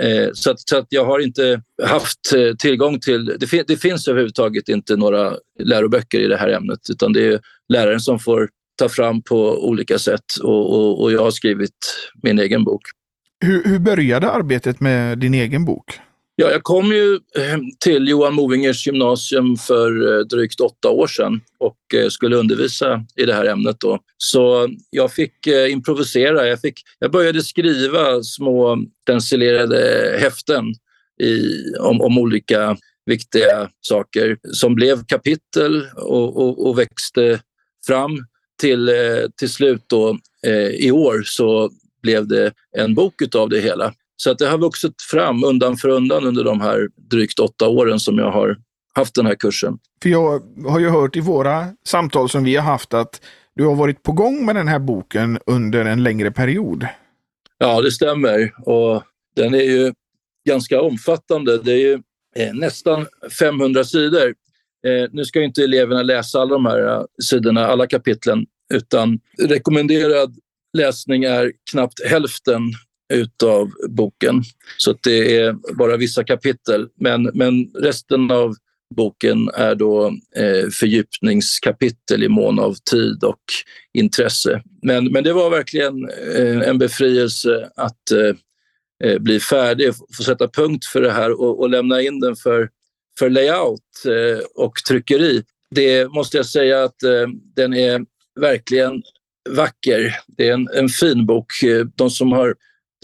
eh 0.00 0.30
så, 0.32 0.50
att, 0.50 0.68
så, 0.68 0.76
att, 0.78 0.86
jag 0.88 1.04
har 1.04 1.20
inte 1.20 1.62
haft 1.82 2.32
eh, 2.36 2.54
tillgång 2.54 3.00
till... 3.00 3.24
Det, 3.24 3.46
fin, 3.46 3.64
det 3.66 3.76
finns 3.76 4.08
överhuvudtaget 4.08 4.68
inte 4.68 4.96
några 4.96 5.36
läroböcker 5.58 6.20
i 6.20 6.26
det 6.26 6.36
här 6.36 6.48
ämnet 6.48 6.80
utan 6.90 7.12
det 7.12 7.26
är 7.26 7.40
läraren 7.68 8.00
som 8.00 8.18
får 8.18 8.48
ta 8.76 8.88
fram 8.88 9.22
på 9.22 9.68
olika 9.68 9.98
sätt 9.98 10.24
och, 10.42 10.74
och, 10.74 11.02
och 11.02 11.12
jag 11.12 11.22
har 11.22 11.30
skrivit 11.30 11.76
min 12.22 12.38
egen 12.38 12.64
bok. 12.64 12.82
Hur, 13.40 13.64
hur 13.64 13.78
började 13.78 14.30
arbetet 14.30 14.80
med 14.80 15.18
din 15.18 15.34
egen 15.34 15.64
bok? 15.64 16.00
Ja, 16.36 16.50
jag 16.50 16.62
kom 16.62 16.92
ju 16.92 17.14
eh, 17.14 17.58
till 17.80 18.08
Johan 18.08 18.34
Movingers 18.34 18.86
gymnasium 18.86 19.56
för 19.56 20.18
eh, 20.18 20.20
drygt 20.24 20.60
åtta 20.60 20.90
år 20.90 21.06
sedan 21.06 21.40
och 21.58 21.94
eh, 21.94 22.08
skulle 22.08 22.36
undervisa 22.36 23.04
i 23.16 23.24
det 23.24 23.34
här 23.34 23.44
ämnet. 23.44 23.76
Då. 23.80 23.98
Så 24.16 24.68
jag 24.90 25.12
fick 25.12 25.46
improvisera. 25.70 26.46
Jag, 26.46 26.60
fick, 26.60 26.80
jag 26.98 27.12
började 27.12 27.42
skriva 27.42 28.22
små 28.22 28.78
stencilerade 29.02 30.16
häften 30.20 30.64
i, 31.22 31.38
om, 31.80 32.00
om 32.00 32.18
olika 32.18 32.76
viktiga 33.06 33.68
saker 33.80 34.36
som 34.52 34.74
blev 34.74 35.04
kapitel 35.06 35.86
och, 35.96 36.36
och, 36.36 36.68
och 36.68 36.78
växte 36.78 37.40
fram 37.86 38.18
till, 38.60 38.90
till 39.36 39.48
slut 39.48 39.84
då, 39.86 40.18
eh, 40.46 40.68
i 40.68 40.90
år 40.90 41.22
så 41.24 41.70
blev 42.02 42.26
det 42.28 42.52
en 42.76 42.94
bok 42.94 43.34
av 43.34 43.48
det 43.48 43.60
hela. 43.60 43.92
Så 44.16 44.30
att 44.30 44.38
det 44.38 44.46
har 44.46 44.58
vuxit 44.58 45.02
fram 45.10 45.44
undan 45.44 45.76
för 45.76 45.88
undan 45.88 46.24
under 46.24 46.44
de 46.44 46.60
här 46.60 46.88
drygt 46.96 47.38
åtta 47.38 47.68
åren 47.68 48.00
som 48.00 48.18
jag 48.18 48.30
har 48.30 48.56
haft 48.94 49.14
den 49.14 49.26
här 49.26 49.34
kursen. 49.34 49.78
För 50.02 50.08
jag 50.08 50.42
har 50.66 50.78
ju 50.78 50.88
hört 50.88 51.16
i 51.16 51.20
våra 51.20 51.66
samtal 51.86 52.28
som 52.28 52.44
vi 52.44 52.56
har 52.56 52.62
haft 52.62 52.94
att 52.94 53.20
du 53.56 53.64
har 53.64 53.74
varit 53.74 54.02
på 54.02 54.12
gång 54.12 54.46
med 54.46 54.56
den 54.56 54.68
här 54.68 54.78
boken 54.78 55.38
under 55.46 55.84
en 55.84 56.02
längre 56.02 56.30
period. 56.30 56.86
Ja, 57.58 57.80
det 57.80 57.90
stämmer. 57.90 58.54
Och 58.68 59.02
den 59.36 59.54
är 59.54 59.62
ju 59.62 59.92
ganska 60.48 60.80
omfattande. 60.80 61.58
Det 61.58 61.72
är 61.72 61.78
ju 61.78 62.02
eh, 62.36 62.54
nästan 62.54 63.06
500 63.38 63.84
sidor. 63.84 64.34
Eh, 64.86 65.08
nu 65.12 65.24
ska 65.24 65.42
inte 65.42 65.64
eleverna 65.64 66.02
läsa 66.02 66.40
alla 66.40 66.52
de 66.52 66.66
här 66.66 66.86
eh, 66.86 67.04
sidorna, 67.22 67.66
alla 67.66 67.86
kapitlen, 67.86 68.46
utan 68.74 69.20
rekommenderad 69.38 70.36
läsning 70.76 71.24
är 71.24 71.52
knappt 71.70 72.06
hälften 72.06 72.60
utav 73.12 73.70
boken. 73.88 74.42
Så 74.78 74.94
det 75.02 75.36
är 75.36 75.52
bara 75.74 75.96
vissa 75.96 76.24
kapitel. 76.24 76.88
Men, 77.00 77.30
men 77.34 77.70
resten 77.74 78.30
av 78.30 78.54
boken 78.96 79.50
är 79.54 79.74
då 79.74 80.06
eh, 80.36 80.68
fördjupningskapitel 80.72 82.22
i 82.22 82.28
mån 82.28 82.58
av 82.58 82.74
tid 82.90 83.24
och 83.24 83.42
intresse. 83.94 84.62
Men, 84.82 85.12
men 85.12 85.24
det 85.24 85.32
var 85.32 85.50
verkligen 85.50 86.08
eh, 86.08 86.68
en 86.68 86.78
befrielse 86.78 87.70
att 87.76 88.10
eh, 88.10 88.34
eh 89.04 89.18
bli 89.18 89.40
färdig, 89.40 89.94
få 90.16 90.22
sätta 90.22 90.48
punkt 90.48 90.84
för 90.84 91.00
det 91.00 91.12
här 91.12 91.40
och, 91.40 91.60
och 91.60 91.70
lämna 91.70 92.02
in 92.02 92.20
den 92.20 92.36
för, 92.36 92.68
för 93.18 93.30
layout 93.30 93.80
eh, 94.06 94.44
och 94.54 94.74
tryckeri. 94.88 95.42
Det 95.70 96.12
måste 96.12 96.36
jag 96.36 96.46
säga 96.46 96.84
att 96.84 97.02
eh, 97.02 97.28
den 97.56 97.74
är 97.74 98.00
verkligen 98.40 99.02
vacker. 99.50 100.16
Det 100.26 100.48
är 100.48 100.52
en, 100.52 100.68
en 100.74 100.88
fin 100.88 101.26
bok. 101.26 101.46
De 101.96 102.10
som 102.10 102.32
har 102.32 102.54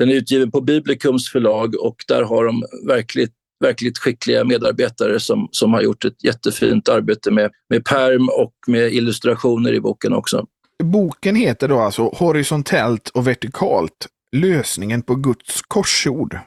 den 0.00 0.11
är 0.11 0.14
utgiven 0.14 0.50
på 0.50 0.61
Biblikums 0.61 1.31
förlag 1.33 1.75
och 1.81 2.05
där 2.09 2.23
har 2.23 2.45
de 2.45 2.64
verkligt, 2.87 3.33
verkligt 3.64 3.99
skickliga 3.99 4.45
medarbetare 4.45 5.21
som, 5.21 5.49
som 5.52 5.73
har 5.73 5.83
gjort 5.83 6.05
ett 6.05 6.25
jättefint 6.25 6.88
arbete 6.88 7.31
med, 7.31 7.50
med 7.69 7.85
perm 7.85 8.29
och 8.29 8.55
med 8.67 8.93
illustrationer 8.93 9.73
i 9.73 9.81
boken 9.81 10.12
också. 10.12 10.47
Boken 10.83 11.37
heter 11.37 11.69
då 11.69 11.79
alltså 11.79 12.02
Horisontellt 12.02 13.09
och 13.09 13.26
vertikalt. 13.26 14.07
Lösningen 14.37 15.02
på 15.02 15.14
Guds 15.14 15.62
korsord. 15.62 16.38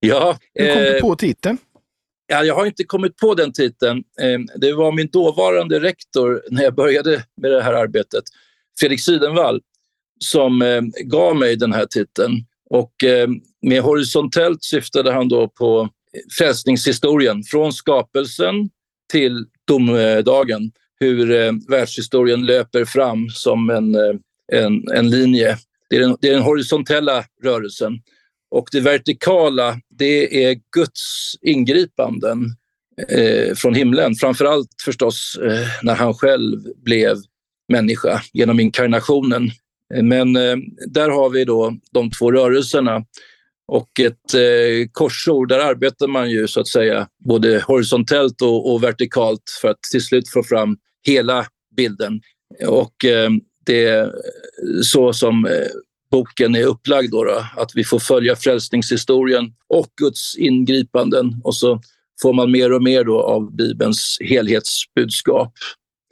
Ja. 0.00 0.38
Hur 0.54 0.74
kom 0.74 0.82
eh, 0.82 0.92
du 0.92 1.00
på 1.00 1.16
titeln? 1.16 1.58
Ja, 2.32 2.44
jag 2.44 2.54
har 2.54 2.66
inte 2.66 2.84
kommit 2.84 3.16
på 3.16 3.34
den 3.34 3.52
titeln. 3.52 4.02
Ehm, 4.20 4.46
det 4.56 4.72
var 4.72 4.92
min 4.92 5.08
dåvarande 5.08 5.80
rektor 5.80 6.42
när 6.50 6.62
jag 6.62 6.74
började 6.74 7.24
med 7.36 7.50
det 7.50 7.62
här 7.62 7.72
arbetet, 7.72 8.24
Fredrik 8.80 9.00
Sydenvall, 9.00 9.60
som 10.18 10.62
ehm, 10.62 10.92
gav 11.04 11.36
mig 11.36 11.56
den 11.56 11.72
här 11.72 11.86
titeln. 11.86 12.32
Och 12.70 13.04
ehm, 13.04 13.40
med 13.62 13.82
horisontellt 13.82 14.64
syftade 14.64 15.12
han 15.12 15.28
då 15.28 15.48
på 15.48 15.88
frälsningshistorien 16.38 17.42
från 17.42 17.72
skapelsen 17.72 18.54
till 19.12 19.44
domedagen. 19.66 20.70
Hur 21.00 21.26
världshistorien 21.70 22.46
löper 22.46 22.84
fram 22.84 23.28
som 23.28 23.70
en, 23.70 23.94
en, 24.52 24.88
en 24.94 25.10
linje. 25.10 25.58
Det 25.90 25.96
är, 25.96 26.00
den, 26.00 26.16
det 26.20 26.28
är 26.28 26.32
den 26.32 26.42
horisontella 26.42 27.24
rörelsen. 27.42 27.92
Och 28.52 28.68
det 28.72 28.80
vertikala, 28.80 29.80
det 29.98 30.44
är 30.44 30.58
Guds 30.76 31.34
ingripanden 31.40 32.44
eh, 33.08 33.54
från 33.54 33.74
himlen. 33.74 34.14
Framförallt 34.14 34.68
förstås 34.84 35.38
eh, 35.42 35.66
när 35.82 35.94
han 35.94 36.14
själv 36.14 36.58
blev 36.84 37.16
människa 37.68 38.22
genom 38.32 38.60
inkarnationen. 38.60 39.50
Eh, 39.94 40.02
men 40.02 40.36
eh, 40.36 40.56
där 40.86 41.08
har 41.08 41.30
vi 41.30 41.44
då 41.44 41.76
de 41.92 42.10
två 42.10 42.32
rörelserna. 42.32 43.04
Och 43.68 44.00
ett 44.00 44.34
eh, 44.34 44.88
korsord, 44.92 45.48
där 45.48 45.58
arbetar 45.58 46.06
man 46.06 46.30
ju 46.30 46.48
så 46.48 46.60
att 46.60 46.68
säga 46.68 47.08
både 47.24 47.62
horisontellt 47.66 48.42
och, 48.42 48.72
och 48.72 48.82
vertikalt 48.82 49.42
för 49.60 49.68
att 49.68 49.82
till 49.90 50.02
slut 50.02 50.28
få 50.28 50.42
fram 50.42 50.76
hela 51.06 51.46
bilden. 51.76 52.20
Och 52.66 53.04
eh, 53.04 53.30
det 53.66 53.84
är 53.84 54.12
så 54.82 55.12
som 55.12 55.46
eh, 55.46 55.68
boken 56.12 56.54
är 56.54 56.64
upplagd 56.64 57.10
då, 57.10 57.24
då, 57.24 57.46
att 57.56 57.70
vi 57.74 57.84
får 57.84 57.98
följa 57.98 58.36
frälsningshistorien 58.36 59.52
och 59.68 59.86
Guds 60.00 60.36
ingripanden 60.36 61.40
och 61.44 61.56
så 61.56 61.80
får 62.22 62.32
man 62.32 62.50
mer 62.50 62.72
och 62.72 62.82
mer 62.82 63.04
då 63.04 63.22
av 63.22 63.56
Bibelns 63.56 64.18
helhetsbudskap. 64.20 65.52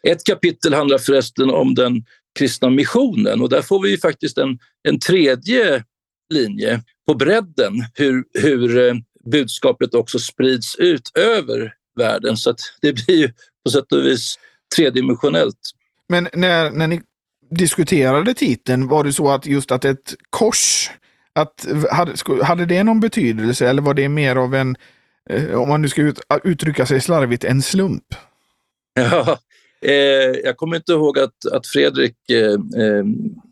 Ett 0.09 0.25
kapitel 0.25 0.75
handlar 0.75 0.99
förresten 0.99 1.51
om 1.51 1.75
den 1.75 2.05
kristna 2.39 2.71
missionen 2.71 3.41
och 3.41 3.49
där 3.49 3.63
får 3.63 3.83
vi 3.83 3.99
faktiskt 3.99 4.39
en, 4.39 4.59
en 4.89 4.99
tredje 4.99 5.85
linje 6.35 6.83
på 7.07 7.15
bredden 7.15 7.73
hur, 7.95 8.25
hur 8.33 8.89
eh, 8.89 8.95
budskapet 9.31 9.95
också 9.95 10.19
sprids 10.19 10.77
ut 10.77 11.11
över 11.19 11.75
världen. 11.97 12.37
Så 12.37 12.55
det 12.81 12.93
blir 12.93 13.17
ju 13.17 13.33
på 13.65 13.71
sätt 13.71 13.93
och 13.93 14.05
vis 14.05 14.39
tredimensionellt. 14.77 15.61
Men 16.09 16.29
när, 16.33 16.71
när 16.71 16.87
ni 16.87 17.01
diskuterade 17.51 18.35
titeln, 18.35 18.89
var 18.89 19.05
det 19.05 19.13
så 19.13 19.31
att 19.31 19.47
just 19.47 19.73
att 19.73 19.85
ett 19.85 20.15
kors, 20.31 20.91
att, 21.33 21.67
hade, 21.91 22.45
hade 22.45 22.67
det 22.67 22.85
någon 22.85 23.01
betydelse 23.01 23.69
eller 23.69 23.83
var 23.83 23.95
det 23.95 24.09
mer 24.09 24.37
av 24.37 24.55
en, 24.55 24.77
eh, 25.31 25.61
om 25.61 25.69
man 25.69 25.83
nu 25.83 25.89
ska 25.89 26.03
ut, 26.03 26.21
uttrycka 26.45 26.87
sig 26.87 27.01
slarvigt, 27.01 27.45
en 27.45 27.63
slump? 27.63 28.05
Ja, 28.95 29.39
Eh, 29.83 30.41
jag 30.45 30.57
kommer 30.57 30.77
inte 30.77 30.93
ihåg 30.93 31.19
att, 31.19 31.47
att 31.53 31.67
Fredrik 31.67 32.31
eh, 32.31 32.53
eh, 32.83 33.05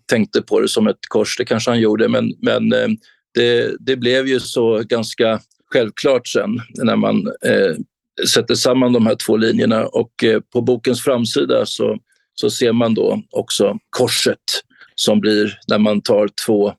tänkte 0.07 0.43
på 0.43 0.61
det 0.61 0.69
som 0.69 0.87
ett 0.87 1.09
kors, 1.09 1.37
det 1.37 1.45
kanske 1.45 1.71
han 1.71 1.81
gjorde, 1.81 2.09
men, 2.09 2.35
men 2.43 2.73
eh, 2.73 2.89
det, 3.35 3.77
det, 3.81 3.97
blev 3.97 4.29
ju 4.29 4.41
så 4.41 4.83
ganska 4.89 5.41
självklart 5.73 6.29
sen 6.29 6.61
när 6.75 6.97
man 6.97 7.27
eh, 7.27 7.77
sätter 8.29 8.55
samman 8.55 8.93
de 8.93 9.07
här 9.07 9.15
två 9.15 9.37
linjerna 9.37 9.87
och 9.87 10.25
eh, 10.25 10.41
på 10.53 10.61
bokens 10.61 11.03
framsida 11.03 11.67
så, 11.67 11.99
så 12.41 12.51
ser 12.51 12.73
man 12.73 12.95
då 12.95 13.23
också 13.31 13.79
korset 13.91 14.39
som 14.95 15.21
blir 15.21 15.59
när 15.69 15.79
man 15.79 16.01
tar 16.01 16.29
två 16.47 16.73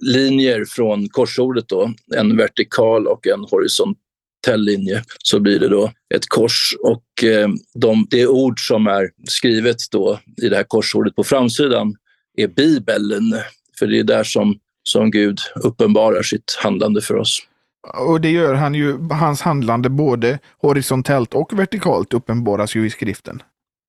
linjer 0.00 0.64
från 0.64 1.08
korsordet 1.08 1.68
då, 1.68 1.92
en 2.16 2.36
vertikal 2.36 3.06
och 3.06 3.26
en 3.26 3.40
horisontal 3.50 4.00
tellinje 4.46 5.02
så 5.18 5.40
blir 5.40 5.58
det 5.58 5.68
då 5.68 5.92
ett 6.14 6.28
kors 6.28 6.76
och 6.82 7.24
eh, 7.24 7.48
de, 7.74 8.06
det 8.10 8.26
ord 8.26 8.66
som 8.66 8.86
är 8.86 9.10
skrivet 9.28 9.76
då 9.90 10.20
i 10.42 10.48
det 10.48 10.56
här 10.56 10.64
korsordet 10.64 11.16
på 11.16 11.24
framsidan 11.24 11.94
är 12.36 12.48
Bibeln. 12.48 13.34
För 13.78 13.86
det 13.86 13.98
är 13.98 14.04
där 14.04 14.24
som, 14.24 14.58
som 14.82 15.10
Gud 15.10 15.38
uppenbarar 15.54 16.22
sitt 16.22 16.58
handlande 16.62 17.00
för 17.00 17.16
oss. 17.16 17.38
Och 18.08 18.20
det 18.20 18.30
gör 18.30 18.54
han 18.54 18.74
ju, 18.74 18.98
hans 19.10 19.42
handlande 19.42 19.90
både 19.90 20.38
horisontellt 20.58 21.34
och 21.34 21.58
vertikalt 21.58 22.14
uppenbaras 22.14 22.74
ju 22.74 22.86
i 22.86 22.90
skriften. 22.90 23.42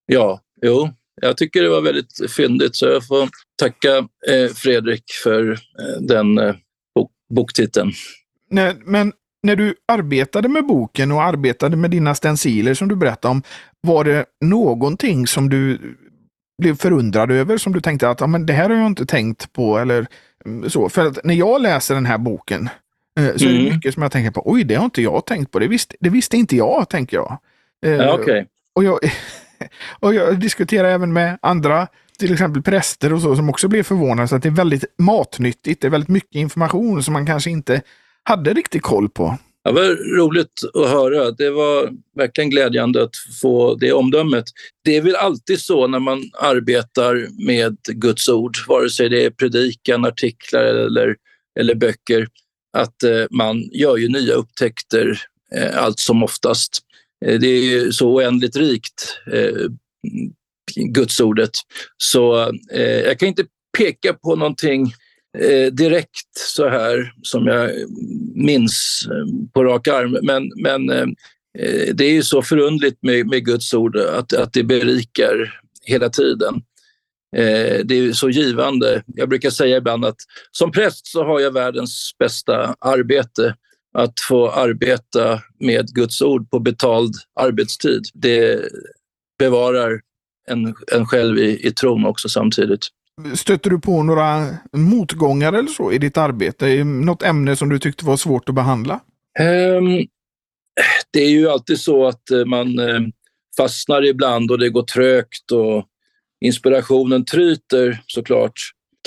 Ja, 0.06 0.42
jo, 0.62 0.90
jag 1.22 1.38
tycker 1.38 1.64
det 1.64 1.70
var 1.70 1.82
väldigt 1.82 2.32
fyndigt 2.32 2.76
så 2.76 2.86
jag 2.86 3.08
får 3.08 3.30
tacka 3.60 3.98
eh, 4.28 4.54
Fredrik 4.56 5.04
för 5.24 5.52
eh, 5.52 6.02
den 6.02 6.38
eh, 6.38 6.56
bok, 6.96 7.12
boktiteln. 7.30 7.92
Nej, 8.50 8.76
men 8.86 9.14
när 9.44 9.56
du 9.56 9.76
arbetade 9.88 10.50
med 10.50 10.66
boken 10.66 11.12
och 11.12 11.24
arbetade 11.24 11.78
med 11.78 11.92
dina 11.92 12.16
stenciler 12.16 12.74
som 12.74 12.88
du 12.88 12.96
berättade 12.96 13.32
om, 13.32 13.44
var 13.82 14.04
det 14.04 14.26
någonting 14.42 15.28
som 15.28 15.50
du 15.50 15.80
blev 16.62 16.76
förundrad 16.76 17.32
över 17.32 17.58
som 17.58 17.74
du 17.74 17.82
tänkte 17.82 18.10
att 18.10 18.20
ja, 18.20 18.28
men 18.28 18.46
det 18.46 18.54
här 18.54 18.70
har 18.70 18.78
jag 18.78 18.88
inte 18.88 19.06
tänkt 19.06 19.54
på 19.54 19.78
eller 19.78 20.08
mm, 20.46 20.70
så? 20.70 20.90
För 20.90 21.06
att 21.06 21.24
när 21.24 21.34
jag 21.34 21.62
läser 21.62 21.96
den 21.96 22.06
här 22.06 22.18
boken 22.18 22.70
så 23.16 23.22
mm. 23.22 23.34
är 23.34 23.38
det 23.38 23.60
mm. 23.60 23.76
mycket 23.76 23.94
som 23.94 24.04
jag 24.04 24.12
tänker 24.12 24.32
på. 24.32 24.42
Oj, 24.46 24.64
det 24.64 24.76
har 24.76 24.86
inte 24.86 25.02
jag 25.02 25.26
tänkt 25.26 25.52
på. 25.52 25.60
Det 25.60 25.68
visste, 25.68 25.96
det 26.00 26.10
visste 26.10 26.38
inte 26.38 26.56
jag, 26.56 26.90
tänker 26.90 27.18
jag. 27.18 27.38
Ja, 27.80 28.20
okay. 28.20 28.46
och, 28.76 28.84
jag 28.84 29.00
och 30.00 30.16
jag 30.16 30.40
diskuterar 30.40 30.90
även 30.90 31.14
med 31.14 31.38
andra, 31.42 31.88
till 32.20 32.34
exempel 32.34 32.62
präster 32.62 33.14
och 33.14 33.22
så, 33.22 33.36
som 33.36 33.50
också 33.50 33.68
blev 33.68 33.84
förvånade. 33.84 34.28
Så 34.28 34.36
att 34.36 34.44
det 34.44 34.50
är 34.50 34.54
väldigt 34.54 34.86
matnyttigt. 34.98 35.82
Det 35.82 35.88
är 35.88 35.92
väldigt 35.92 36.10
mycket 36.10 36.36
information 36.36 37.04
som 37.04 37.14
man 37.14 37.26
kanske 37.26 37.50
inte 37.50 37.82
hade 38.24 38.54
riktigt 38.54 38.82
koll 38.82 39.10
på. 39.10 39.38
Ja, 39.64 39.72
det 39.72 39.82
var 39.82 40.18
roligt 40.18 40.62
att 40.74 40.90
höra. 40.90 41.32
Det 41.32 41.50
var 41.50 41.90
verkligen 42.16 42.50
glädjande 42.50 43.04
att 43.04 43.16
få 43.42 43.76
det 43.76 43.94
omdömet. 43.94 44.46
Det 44.84 44.98
är 44.98 45.02
väl 45.02 45.16
alltid 45.16 45.60
så 45.62 45.88
när 45.88 46.00
man 46.00 46.24
arbetar 46.42 47.46
med 47.46 47.78
Guds 47.84 48.30
ord, 48.30 48.58
vare 48.68 48.90
sig 48.90 49.10
det 49.10 49.26
är 49.26 49.30
predikan, 49.30 50.06
artiklar 50.06 50.64
eller, 50.64 51.16
eller 51.60 51.76
böcker, 51.76 52.28
att 52.78 53.04
eh, 53.04 53.26
man 53.32 53.70
gör 53.72 53.98
ju 53.98 54.10
nya 54.10 54.34
upptäckter 54.34 55.22
eh, 55.56 55.84
allt 55.84 56.00
som 56.00 56.24
oftast. 56.24 56.80
Eh, 57.26 57.40
det 57.40 57.48
är 57.48 57.64
ju 57.64 57.92
så 57.92 58.14
oändligt 58.14 58.56
rikt, 58.56 59.18
eh, 59.32 59.68
gudsordet. 60.76 61.52
Så 61.98 62.50
eh, 62.74 63.00
jag 63.00 63.20
kan 63.20 63.28
inte 63.28 63.46
peka 63.78 64.14
på 64.14 64.36
någonting 64.36 64.94
eh, 65.38 65.72
direkt 65.74 66.38
så 66.38 66.70
här 66.70 67.14
som 67.22 67.48
jag 67.48 67.72
minns 68.36 69.08
eh, 69.12 69.52
på 69.54 69.64
rak 69.64 69.88
arm. 69.88 70.18
Men, 70.22 70.52
men 70.56 70.90
eh, 70.90 71.08
eh, 71.60 71.96
det 71.96 72.06
är 72.06 72.12
ju 72.12 72.24
så 72.24 72.42
förundligt 72.42 73.04
med, 73.04 73.28
med 73.28 73.46
Guds 73.46 73.74
ord 73.74 73.98
att, 73.98 74.34
att 74.34 74.54
det 74.54 74.64
berikar 74.64 75.60
hela 75.86 76.10
tiden. 76.10 76.62
Eh, 77.38 77.80
det 77.86 77.96
är 77.96 78.14
så 78.14 78.30
givande. 78.30 79.04
Jag 79.08 79.30
brukar 79.30 79.50
säga 79.50 79.78
ibland 79.78 80.06
att 80.06 80.18
som 80.52 80.72
präst 80.72 81.08
så 81.08 81.24
har 81.24 81.40
jag 81.40 81.54
världens 81.54 82.16
bästa 82.20 82.76
arbete. 82.80 83.56
Att 83.94 84.20
få 84.28 84.52
arbeta 84.52 85.42
med 85.60 85.88
Guds 85.88 86.22
ord 86.22 86.50
på 86.50 86.60
betald 86.60 87.16
arbetstid. 87.40 88.02
Det 88.14 88.60
bevarar 89.40 90.02
en, 90.48 90.76
en 90.92 91.06
själv 91.06 91.38
i, 91.38 91.68
i 91.68 91.72
tron 91.72 92.06
också 92.06 92.30
samtidigt. 92.30 92.88
Stötte 93.36 93.70
du 93.70 93.80
på 93.80 94.04
några 94.04 94.48
motgångar 94.72 95.54
eller 95.54 95.70
så 95.70 95.92
i 95.92 95.98
ditt 95.98 96.18
arbete? 96.18 96.84
Något 96.84 97.24
ämne 97.24 97.56
som 97.56 97.70
du 97.70 97.80
tyckte 97.80 98.06
var 98.06 98.18
svårt 98.18 98.50
att 98.50 98.56
behandla? 98.56 99.00
Um, 99.40 100.08
det 101.14 101.20
är 101.20 101.30
ju 101.30 101.50
alltid 101.50 101.80
så 101.80 102.08
att 102.08 102.32
eh, 102.32 102.46
man 102.46 102.80
uh, 102.80 103.02
fastnar 103.58 104.06
ibland 104.06 104.52
och 104.52 104.60
det 104.60 104.70
går 104.70 104.84
trögt 104.84 105.52
och 105.52 105.86
inspirationen 106.46 107.26
tryter 107.26 108.02
såklart. 108.08 108.54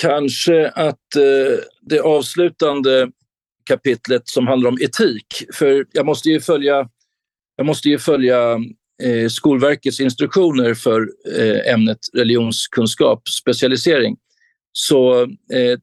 Kanske 0.01 0.69
att 0.69 1.17
uh, 1.17 1.59
det 1.81 2.01
avslutande 2.01 3.11
kapitlet 3.65 4.29
som 4.29 4.47
handlar 4.47 4.71
om 4.71 4.79
etik, 4.81 5.27
för 5.53 5.87
jag 5.93 6.07
måste 6.07 6.29
ju 6.29 6.41
följa, 6.41 6.89
jag 7.57 7.67
måste 7.67 7.89
ju 7.89 7.99
följa 7.99 8.59
eh, 9.03 9.29
Skolverkets 9.29 10.01
instruktioner 10.01 10.75
för 10.75 11.09
eh, 11.39 11.73
ämnet 11.75 11.99
religionskunskap, 12.13 13.29
specialisering. 13.29 14.17
Så 14.73 15.23
eh, 15.23 15.79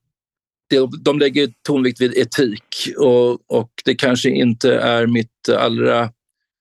de, 0.70 0.92
de 1.02 1.20
lägger 1.20 1.50
tonvikt 1.68 2.02
vid 2.02 2.18
etik 2.18 2.90
och, 2.98 3.32
och 3.32 3.72
det 3.86 3.96
kanske 3.96 4.30
inte 4.30 4.76
är 4.76 5.08
mitt 5.08 5.50
allra 5.58 6.10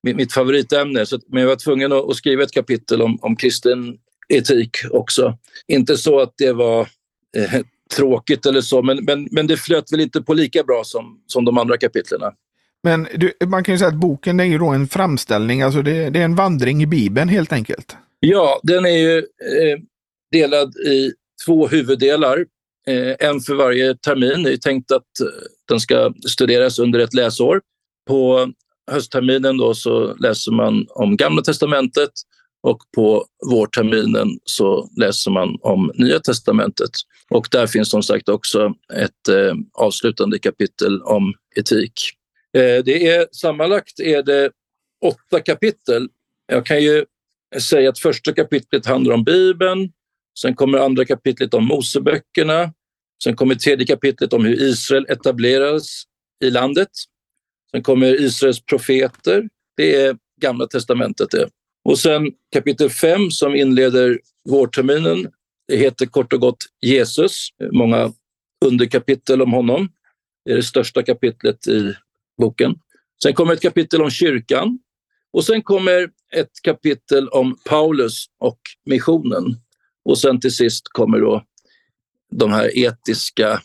mitt, 0.02 0.16
mitt 0.16 0.32
favoritämne. 0.32 1.06
Så, 1.06 1.18
men 1.28 1.42
jag 1.42 1.48
var 1.48 1.56
tvungen 1.56 1.92
att, 1.92 2.10
att 2.10 2.16
skriva 2.16 2.42
ett 2.42 2.52
kapitel 2.52 3.02
om, 3.02 3.18
om 3.22 3.36
kristen 3.36 3.98
etik 4.28 4.76
också. 4.90 5.38
Inte 5.68 5.96
så 5.96 6.20
att 6.20 6.34
det 6.38 6.52
var 6.52 6.88
eh, 7.36 7.60
tråkigt 7.96 8.46
eller 8.46 8.60
så, 8.60 8.82
men, 8.82 9.04
men, 9.04 9.28
men 9.30 9.46
det 9.46 9.56
flöt 9.56 9.92
väl 9.92 10.00
inte 10.00 10.22
på 10.22 10.34
lika 10.34 10.62
bra 10.62 10.82
som, 10.84 11.20
som 11.26 11.44
de 11.44 11.58
andra 11.58 11.76
kapitlen. 11.76 12.20
Men 12.82 13.08
du, 13.14 13.32
man 13.46 13.64
kan 13.64 13.74
ju 13.74 13.78
säga 13.78 13.88
att 13.88 14.00
boken 14.00 14.40
är 14.40 14.44
ju 14.44 14.58
då 14.58 14.68
en 14.68 14.88
framställning, 14.88 15.62
alltså 15.62 15.82
det, 15.82 16.10
det 16.10 16.20
är 16.20 16.24
en 16.24 16.34
vandring 16.34 16.82
i 16.82 16.86
Bibeln 16.86 17.28
helt 17.28 17.52
enkelt. 17.52 17.96
Ja, 18.20 18.60
den 18.62 18.86
är 18.86 18.98
ju 18.98 19.18
eh, 19.18 19.78
delad 20.32 20.76
i 20.76 21.12
två 21.46 21.68
huvuddelar. 21.68 22.46
Eh, 22.86 23.28
en 23.28 23.40
för 23.40 23.54
varje 23.54 23.94
termin. 23.94 24.42
Det 24.42 24.52
är 24.52 24.56
tänkt 24.56 24.92
att 24.92 25.20
eh, 25.20 25.26
den 25.68 25.80
ska 25.80 26.12
studeras 26.28 26.78
under 26.78 26.98
ett 26.98 27.14
läsår. 27.14 27.60
På 28.08 28.52
höstterminen 28.90 29.56
då 29.56 29.74
så 29.74 30.14
läser 30.14 30.52
man 30.52 30.86
om 30.90 31.16
Gamla 31.16 31.42
testamentet 31.42 32.10
och 32.62 32.78
på 32.94 33.24
vårterminen 33.50 34.28
så 34.44 34.88
läser 34.96 35.30
man 35.30 35.58
om 35.60 35.92
Nya 35.94 36.20
testamentet. 36.20 36.90
Och 37.30 37.48
där 37.50 37.66
finns 37.66 37.90
som 37.90 38.02
sagt 38.02 38.28
också 38.28 38.74
ett 38.94 39.28
eh, 39.28 39.54
avslutande 39.72 40.38
kapitel 40.38 41.02
om 41.02 41.34
etik. 41.56 41.92
Eh, 42.56 42.84
det 42.84 43.08
är, 43.08 43.26
sammanlagt 43.32 44.00
är 44.00 44.22
det 44.22 44.50
åtta 45.04 45.40
kapitel. 45.40 46.08
Jag 46.46 46.66
kan 46.66 46.82
ju 46.82 47.04
säga 47.60 47.90
att 47.90 47.98
första 47.98 48.32
kapitlet 48.32 48.86
handlar 48.86 49.14
om 49.14 49.24
Bibeln. 49.24 49.92
Sen 50.38 50.54
kommer 50.54 50.78
andra 50.78 51.04
kapitlet 51.04 51.54
om 51.54 51.66
Moseböckerna. 51.66 52.72
Sen 53.24 53.36
kommer 53.36 53.54
tredje 53.54 53.86
kapitlet 53.86 54.32
om 54.32 54.44
hur 54.44 54.62
Israel 54.62 55.06
etablerades 55.08 56.02
i 56.44 56.50
landet. 56.50 56.88
Sen 57.70 57.82
kommer 57.82 58.20
Israels 58.20 58.64
profeter. 58.64 59.48
Det 59.76 59.96
är 59.96 60.16
Gamla 60.40 60.66
testamentet. 60.66 61.30
Det. 61.30 61.48
Och 61.84 61.98
sen 61.98 62.32
kapitel 62.52 62.90
5 62.90 63.30
som 63.30 63.54
inleder 63.54 64.18
vårterminen. 64.48 65.28
Det 65.70 65.76
heter 65.76 66.06
kort 66.06 66.32
och 66.32 66.40
gott 66.40 66.66
Jesus. 66.80 67.48
Många 67.72 68.12
underkapitel 68.64 69.42
om 69.42 69.52
honom. 69.52 69.88
Det 70.44 70.52
är 70.52 70.56
det 70.56 70.62
största 70.62 71.02
kapitlet 71.02 71.68
i 71.68 71.94
boken. 72.40 72.74
Sen 73.22 73.34
kommer 73.34 73.52
ett 73.52 73.62
kapitel 73.62 74.02
om 74.02 74.10
kyrkan 74.10 74.78
och 75.32 75.44
sen 75.44 75.62
kommer 75.62 76.10
ett 76.34 76.50
kapitel 76.62 77.28
om 77.28 77.58
Paulus 77.64 78.26
och 78.38 78.60
missionen. 78.84 79.44
Och 80.04 80.18
sen 80.18 80.40
till 80.40 80.54
sist 80.54 80.88
kommer 80.88 81.20
då 81.20 81.44
de 82.32 82.52
här 82.52 82.78
etiska 82.78 83.60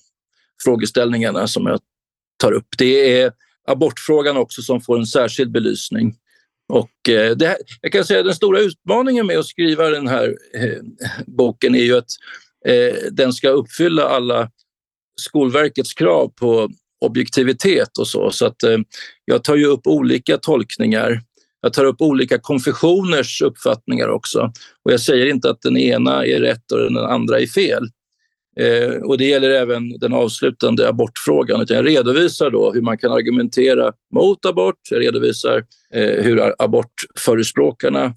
frågeställningarna 0.63 1.47
som 1.47 1.65
jag 1.65 1.79
tar 2.37 2.51
upp. 2.51 2.67
Det 2.77 3.21
är 3.21 3.31
abortfrågan 3.67 4.37
också 4.37 4.61
som 4.61 4.81
får 4.81 4.97
en 4.99 5.05
särskild 5.05 5.51
belysning. 5.51 6.15
Och 6.73 7.09
eh, 7.09 7.35
det 7.35 7.47
här, 7.47 7.57
jag 7.81 7.91
kan 7.91 8.05
säga 8.05 8.23
den 8.23 8.35
stora 8.35 8.59
utmaningen 8.59 9.27
med 9.27 9.39
att 9.39 9.45
skriva 9.45 9.89
den 9.89 10.07
här 10.07 10.37
eh, 10.53 10.77
boken 11.25 11.75
är 11.75 11.83
ju 11.83 11.97
att 11.97 12.09
eh, 12.65 12.95
den 13.11 13.33
ska 13.33 13.49
uppfylla 13.49 14.03
alla 14.03 14.49
Skolverkets 15.21 15.93
krav 15.93 16.27
på 16.35 16.69
objektivitet 17.05 17.97
och 17.97 18.07
så. 18.07 18.31
Så 18.31 18.45
att 18.45 18.63
eh, 18.63 18.77
jag 19.25 19.43
tar 19.43 19.55
ju 19.55 19.65
upp 19.65 19.87
olika 19.87 20.37
tolkningar. 20.37 21.21
Jag 21.61 21.73
tar 21.73 21.85
upp 21.85 22.01
olika 22.01 22.39
konfessioners 22.39 23.41
uppfattningar 23.41 24.07
också. 24.07 24.51
Och 24.83 24.91
jag 24.91 24.99
säger 24.99 25.25
inte 25.25 25.49
att 25.49 25.61
den 25.61 25.77
ena 25.77 26.25
är 26.25 26.39
rätt 26.39 26.71
och 26.71 26.79
den 26.79 26.97
andra 26.97 27.39
är 27.39 27.47
fel. 27.47 27.87
Eh, 28.59 29.01
och 29.01 29.17
det 29.17 29.25
gäller 29.25 29.49
även 29.49 29.99
den 29.99 30.13
avslutande 30.13 30.89
abortfrågan. 30.89 31.61
Utan 31.61 31.77
jag 31.77 31.87
redovisar 31.87 32.51
då 32.51 32.71
hur 32.73 32.81
man 32.81 32.97
kan 32.97 33.11
argumentera 33.11 33.91
mot 34.13 34.45
abort. 34.45 34.79
Jag 34.89 35.01
redovisar 35.01 35.63
eh, 35.93 36.23
hur 36.23 36.53
abortförespråkarna 36.63 38.13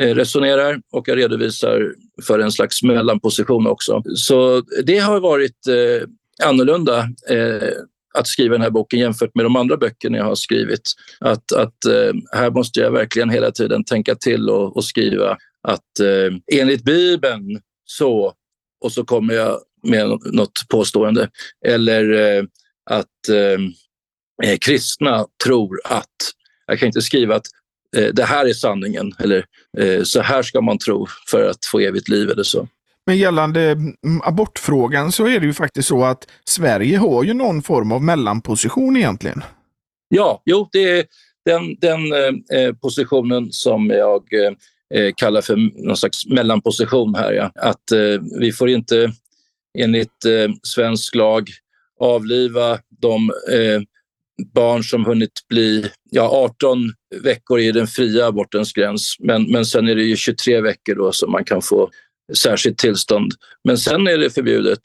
eh, 0.00 0.14
resonerar 0.14 0.80
och 0.92 1.08
jag 1.08 1.18
redovisar 1.18 1.94
för 2.22 2.38
en 2.38 2.52
slags 2.52 2.82
mellanposition 2.82 3.66
också. 3.66 4.02
Så 4.14 4.62
det 4.84 4.98
har 4.98 5.20
varit 5.20 5.66
eh, 5.66 6.08
annorlunda 6.48 6.98
eh, 7.28 7.68
att 8.14 8.26
skriva 8.26 8.52
den 8.52 8.62
här 8.62 8.70
boken 8.70 8.98
jämfört 8.98 9.34
med 9.34 9.44
de 9.44 9.56
andra 9.56 9.76
böckerna 9.76 10.18
jag 10.18 10.24
har 10.24 10.34
skrivit. 10.34 10.92
Att, 11.20 11.52
att 11.52 11.84
eh, 11.84 12.12
här 12.32 12.50
måste 12.50 12.80
jag 12.80 12.90
verkligen 12.90 13.30
hela 13.30 13.50
tiden 13.50 13.84
tänka 13.84 14.14
till 14.14 14.50
och, 14.50 14.76
och 14.76 14.84
skriva 14.84 15.36
att 15.62 16.00
eh, 16.00 16.60
enligt 16.60 16.84
Bibeln 16.84 17.60
så, 17.84 18.32
och 18.84 18.92
så 18.92 19.04
kommer 19.04 19.34
jag 19.34 19.58
med 19.82 20.08
något 20.32 20.68
påstående. 20.68 21.28
Eller 21.66 22.12
eh, 22.12 22.44
att 22.90 23.28
eh, 23.28 24.50
eh, 24.50 24.58
kristna 24.58 25.26
tror 25.44 25.80
att, 25.84 26.06
jag 26.66 26.78
kan 26.78 26.86
inte 26.86 27.02
skriva 27.02 27.36
att 27.36 27.46
eh, 27.96 28.06
det 28.12 28.24
här 28.24 28.46
är 28.46 28.52
sanningen 28.52 29.12
eller 29.18 29.44
eh, 29.78 30.02
så 30.02 30.20
här 30.20 30.42
ska 30.42 30.60
man 30.60 30.78
tro 30.78 31.06
för 31.30 31.50
att 31.50 31.64
få 31.64 31.80
evigt 31.80 32.08
liv 32.08 32.30
eller 32.30 32.42
så. 32.42 32.68
Men 33.06 33.18
gällande 33.18 33.62
mm, 33.70 33.94
abortfrågan 34.22 35.12
så 35.12 35.26
är 35.26 35.40
det 35.40 35.46
ju 35.46 35.52
faktiskt 35.52 35.88
så 35.88 36.04
att 36.04 36.30
Sverige 36.44 36.98
har 36.98 37.24
ju 37.24 37.34
någon 37.34 37.62
form 37.62 37.92
av 37.92 38.02
mellanposition 38.02 38.96
egentligen. 38.96 39.42
Ja, 40.08 40.42
jo, 40.44 40.68
det 40.72 40.98
är 40.98 41.04
den, 41.44 41.76
den 41.80 42.12
eh, 42.52 42.74
positionen 42.74 43.52
som 43.52 43.90
jag 43.90 44.22
kallar 45.16 45.40
för 45.40 45.84
någon 45.86 45.96
slags 45.96 46.26
mellanposition 46.26 47.14
här. 47.14 47.32
Ja. 47.32 47.50
Att 47.54 47.92
eh, 47.92 48.22
vi 48.40 48.52
får 48.52 48.70
inte 48.70 49.12
enligt 49.78 50.24
eh, 50.24 50.50
svensk 50.62 51.14
lag 51.14 51.48
avliva 52.00 52.78
de 53.00 53.30
eh, 53.52 53.80
barn 54.54 54.84
som 54.84 55.04
hunnit 55.04 55.32
bli 55.48 55.90
ja, 56.10 56.28
18 56.54 56.92
veckor 57.22 57.60
i 57.60 57.72
den 57.72 57.86
fria 57.86 58.26
abortens 58.26 58.72
gräns. 58.72 59.16
Men, 59.18 59.50
men 59.50 59.66
sen 59.66 59.88
är 59.88 59.94
det 59.94 60.02
ju 60.02 60.16
23 60.16 60.60
veckor 60.60 60.94
då 60.94 61.12
som 61.12 61.32
man 61.32 61.44
kan 61.44 61.62
få 61.62 61.90
särskilt 62.36 62.78
tillstånd. 62.78 63.32
Men 63.64 63.78
sen 63.78 64.06
är 64.06 64.18
det 64.18 64.30
förbjudet 64.30 64.80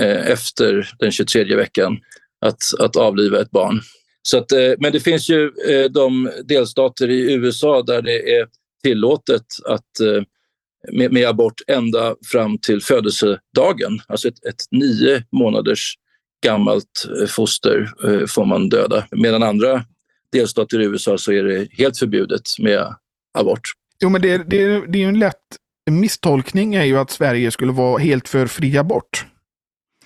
eh, 0.00 0.30
efter 0.30 0.90
den 0.98 1.12
23 1.12 1.56
veckan 1.56 1.98
att, 2.46 2.62
att 2.78 2.96
avliva 2.96 3.40
ett 3.40 3.50
barn. 3.50 3.80
Så 4.22 4.38
att, 4.38 4.52
eh, 4.52 4.72
men 4.78 4.92
det 4.92 5.00
finns 5.00 5.28
ju 5.30 5.52
eh, 5.68 5.90
de 5.90 6.30
delstater 6.44 7.10
i 7.10 7.32
USA 7.32 7.82
där 7.82 8.02
det 8.02 8.36
är 8.36 8.48
tillåtet 8.82 9.46
att, 9.64 10.00
eh, 10.00 10.22
med, 10.92 11.12
med, 11.12 11.28
abort 11.28 11.60
ända 11.66 12.14
fram 12.32 12.58
till 12.58 12.82
födelsedagen. 12.82 14.00
Alltså 14.08 14.28
ett, 14.28 14.44
ett 14.44 14.64
nio 14.70 15.24
månaders 15.32 15.94
gammalt 16.42 17.06
eh, 17.20 17.26
foster 17.26 17.92
eh, 18.04 18.26
får 18.26 18.44
man 18.44 18.68
döda. 18.68 19.06
Medan 19.10 19.42
andra 19.42 19.84
delstater 20.32 20.80
i 20.80 20.84
USA 20.84 21.18
så 21.18 21.32
är 21.32 21.44
det 21.44 21.68
helt 21.70 21.98
förbjudet 21.98 22.58
med 22.58 22.94
abort. 23.38 23.60
Jo, 24.00 24.08
men 24.08 24.22
det, 24.22 24.36
det, 24.36 24.66
det 24.86 24.98
är 24.98 25.02
ju 25.02 25.08
en 25.08 25.18
lätt 25.18 25.42
misstolkning 25.90 26.74
är 26.74 26.84
ju 26.84 26.98
att 26.98 27.10
Sverige 27.10 27.50
skulle 27.50 27.72
vara 27.72 27.98
helt 27.98 28.28
för 28.28 28.46
fri 28.46 28.78
abort. 28.78 29.26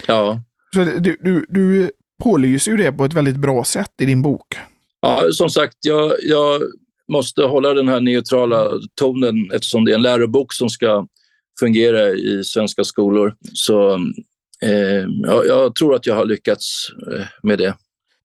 Ja. 0.06 0.42
Så 0.74 0.84
du, 0.84 1.16
du, 1.20 1.46
du 1.48 1.90
pålyser 2.22 2.70
ju 2.70 2.76
det 2.76 2.92
på 2.92 3.04
ett 3.04 3.14
väldigt 3.14 3.36
bra 3.36 3.64
sätt 3.64 3.92
i 4.02 4.04
din 4.04 4.22
bok. 4.22 4.56
Ja, 5.00 5.24
som 5.32 5.50
sagt, 5.50 5.76
jag, 5.80 6.12
jag 6.22 6.62
måste 7.10 7.42
hålla 7.42 7.74
den 7.74 7.88
här 7.88 8.00
neutrala 8.00 8.70
tonen 8.94 9.50
eftersom 9.54 9.84
det 9.84 9.92
är 9.92 9.94
en 9.94 10.02
lärobok 10.02 10.52
som 10.52 10.70
ska 10.70 11.06
fungera 11.60 12.08
i 12.08 12.44
svenska 12.44 12.84
skolor. 12.84 13.34
Så 13.52 13.94
eh, 14.62 15.06
jag, 15.22 15.46
jag, 15.46 15.74
tror 15.74 15.94
att 15.94 16.06
jag 16.06 16.14
har 16.14 16.24
lyckats 16.24 16.90
eh, 17.12 17.26
med 17.42 17.58
det. 17.58 17.74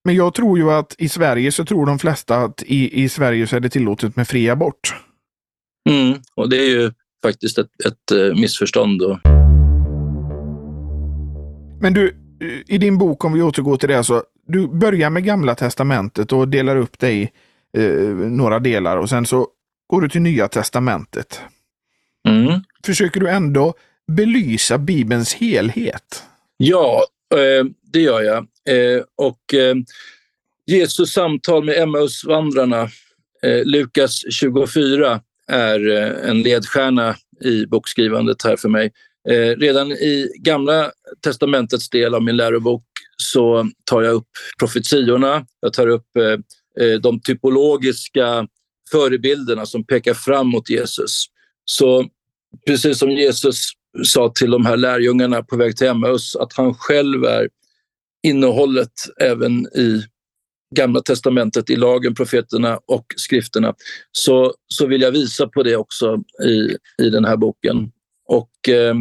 Men 0.04 0.16
jag 0.16 0.34
tror 0.34 0.58
ju 0.58 0.72
att 0.72 0.96
i 0.98 1.10
Sverige 1.10 1.52
så 1.52 1.66
tror 1.66 1.86
de 1.86 2.00
flesta 2.00 2.38
att 2.38 2.64
i, 2.64 3.04
i 3.04 3.10
Sverige 3.10 3.48
så 3.48 3.56
är 3.56 3.60
det 3.60 3.70
tillåtet 3.70 4.16
med 4.16 4.28
fri 4.28 4.50
abort. 4.50 4.96
Mm, 5.90 6.20
och 6.36 6.50
det 6.50 6.58
är 6.58 6.70
ju 6.70 6.92
faktiskt 7.24 7.58
ett, 7.58 7.70
ett 7.86 8.12
eh, 8.12 8.42
missförstånd. 8.42 9.00
Då. 9.00 9.20
Men 11.82 11.94
du, 11.94 12.16
i 12.68 12.78
din 12.78 12.98
bok, 12.98 13.26
om 13.26 13.34
vi 13.34 13.42
återgår 13.42 13.78
till 13.78 13.90
det, 13.90 14.04
så 14.04 14.24
du 14.48 14.68
börjar 14.68 15.10
med 15.10 15.24
Gamla 15.24 15.56
Testamentet 15.56 16.34
och 16.34 16.48
delar 16.48 16.76
upp 16.76 17.00
det 17.00 17.12
i 17.12 17.30
eh, 17.76 18.10
några 18.16 18.60
delar 18.60 18.98
och 18.98 19.10
sen 19.10 19.26
så 19.26 19.48
går 19.88 20.02
du 20.02 20.10
till 20.10 20.22
Nya 20.22 20.48
Testamentet. 20.48 21.42
Mm. 22.28 22.62
Försöker 22.86 23.20
du 23.20 23.30
ändå 23.30 23.74
belysa 24.08 24.78
Bibelns 24.78 25.34
helhet? 25.34 26.24
Ja, 26.58 27.04
eh, 27.36 27.66
det 27.94 28.00
gör 28.00 28.22
jag. 28.22 28.38
Eh, 28.70 29.04
och 29.16 29.54
eh, 29.54 29.76
Jesus 30.66 31.14
samtal 31.14 31.64
med 31.64 31.78
Emmausvandrarna, 31.78 32.82
eh, 33.44 33.66
Lukas 33.66 34.34
24, 34.34 35.22
är 35.48 35.90
eh, 35.90 36.30
en 36.30 36.42
ledstjärna 36.42 37.16
i 37.42 37.66
bokskrivandet 37.66 38.44
här 38.44 38.56
för 38.56 38.70
mig. 38.70 38.92
Eh, 39.30 39.58
redan 39.58 39.92
i 39.92 40.32
Gamla 40.40 40.92
testamentets 41.24 41.90
del 41.90 42.16
av 42.16 42.24
min 42.24 42.38
lärobok 42.38 42.84
så 43.18 43.70
tar 43.84 44.02
jag 44.02 44.14
upp 44.14 44.30
profetiorna, 44.60 45.46
jag 45.60 45.74
tar 45.74 45.88
upp 45.88 46.18
eh, 46.18 46.38
Eh, 46.80 47.00
de 47.02 47.22
typologiska 47.22 48.48
förebilderna 48.92 49.66
som 49.66 49.86
pekar 49.86 50.14
fram 50.14 50.48
mot 50.48 50.70
Jesus. 50.70 51.26
Så 51.66 52.06
precis 52.68 53.00
som 53.00 53.12
Jesus 53.12 53.72
sa 54.04 54.32
till 54.36 54.52
de 54.52 54.66
här 54.66 54.78
lärjungarna 54.78 55.44
på 55.44 55.58
väg 55.58 55.78
till 55.78 55.88
Emmaus 55.88 56.36
att 56.36 56.54
han 56.54 56.74
själv 56.74 57.24
är 57.24 57.50
innehållet 58.24 58.94
även 59.22 59.66
i 59.66 60.04
Gamla 60.76 61.02
testamentet, 61.02 61.70
i 61.70 61.76
lagen, 61.76 62.16
profeterna 62.16 62.80
och 62.86 63.06
skrifterna, 63.16 63.74
så, 64.12 64.54
så 64.68 64.88
vill 64.88 65.02
jag 65.02 65.12
visa 65.12 65.48
på 65.48 65.64
det 65.64 65.76
också 65.76 66.18
i, 66.44 66.78
i 67.04 67.10
den 67.10 67.26
här 67.26 67.38
boken. 67.38 67.92
Och 68.28 68.70
eh, 68.70 68.96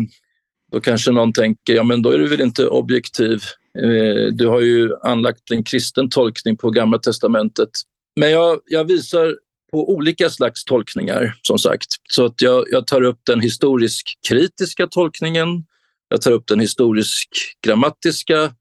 då 0.74 0.80
kanske 0.80 1.10
någon 1.10 1.32
tänker, 1.32 1.74
ja 1.74 1.82
men 1.82 2.02
då 2.02 2.10
är 2.10 2.18
du 2.18 2.28
väl 2.28 2.40
inte 2.40 2.66
objektiv. 2.66 3.42
Eh, 3.78 4.32
du 4.32 4.46
har 4.46 4.60
ju 4.60 4.90
anlagt 5.02 5.50
en 5.50 5.64
kristen 5.64 6.10
tolkning 6.10 6.56
på 6.56 6.70
Gamla 6.70 6.98
testamentet. 6.98 7.70
Men 8.20 8.30
jag, 8.30 8.60
jag 8.66 8.84
visar 8.84 9.36
på 9.72 9.92
olika 9.92 10.30
slags 10.30 10.64
tolkningar, 10.64 11.34
som 11.42 11.58
sagt. 11.58 11.86
Så 12.10 12.24
att 12.24 12.42
jag, 12.42 12.64
jag 12.70 12.86
tar 12.86 13.02
upp 13.02 13.18
den 13.26 13.40
historisk 13.40 14.18
kritiska 14.28 14.86
tolkningen, 14.86 15.64
jag 16.08 16.22
tar 16.22 16.30
upp 16.30 16.46
den 16.46 16.60
historisk 16.60 17.28
grammatiska 17.66 18.38
mm, 18.38 18.52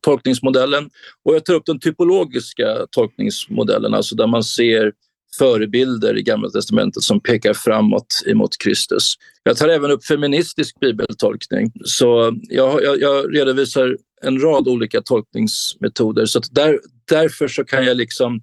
tolkningsmodellen 0.00 0.90
och 1.24 1.34
jag 1.34 1.44
tar 1.44 1.54
upp 1.54 1.66
den 1.66 1.80
typologiska 1.80 2.86
tolkningsmodellen, 2.90 3.94
alltså 3.94 4.14
där 4.14 4.26
man 4.26 4.44
ser 4.44 4.92
förebilder 5.38 6.18
i 6.18 6.22
Gamla 6.22 6.50
testamentet 6.50 7.02
som 7.02 7.20
pekar 7.20 7.54
framåt 7.54 8.22
emot 8.26 8.58
Kristus. 8.58 9.14
Jag 9.42 9.56
tar 9.56 9.68
även 9.68 9.90
upp 9.90 10.04
feministisk 10.04 10.80
bibeltolkning. 10.80 11.72
Så 11.84 12.38
jag, 12.42 12.82
jag, 12.82 13.00
jag 13.00 13.36
redovisar 13.36 13.96
en 14.22 14.40
rad 14.40 14.68
olika 14.68 15.02
tolkningsmetoder. 15.02 16.26
Så 16.26 16.40
där, 16.50 16.80
därför 17.08 17.48
så 17.48 17.64
kan 17.64 17.84
jag 17.84 17.96
liksom, 17.96 18.40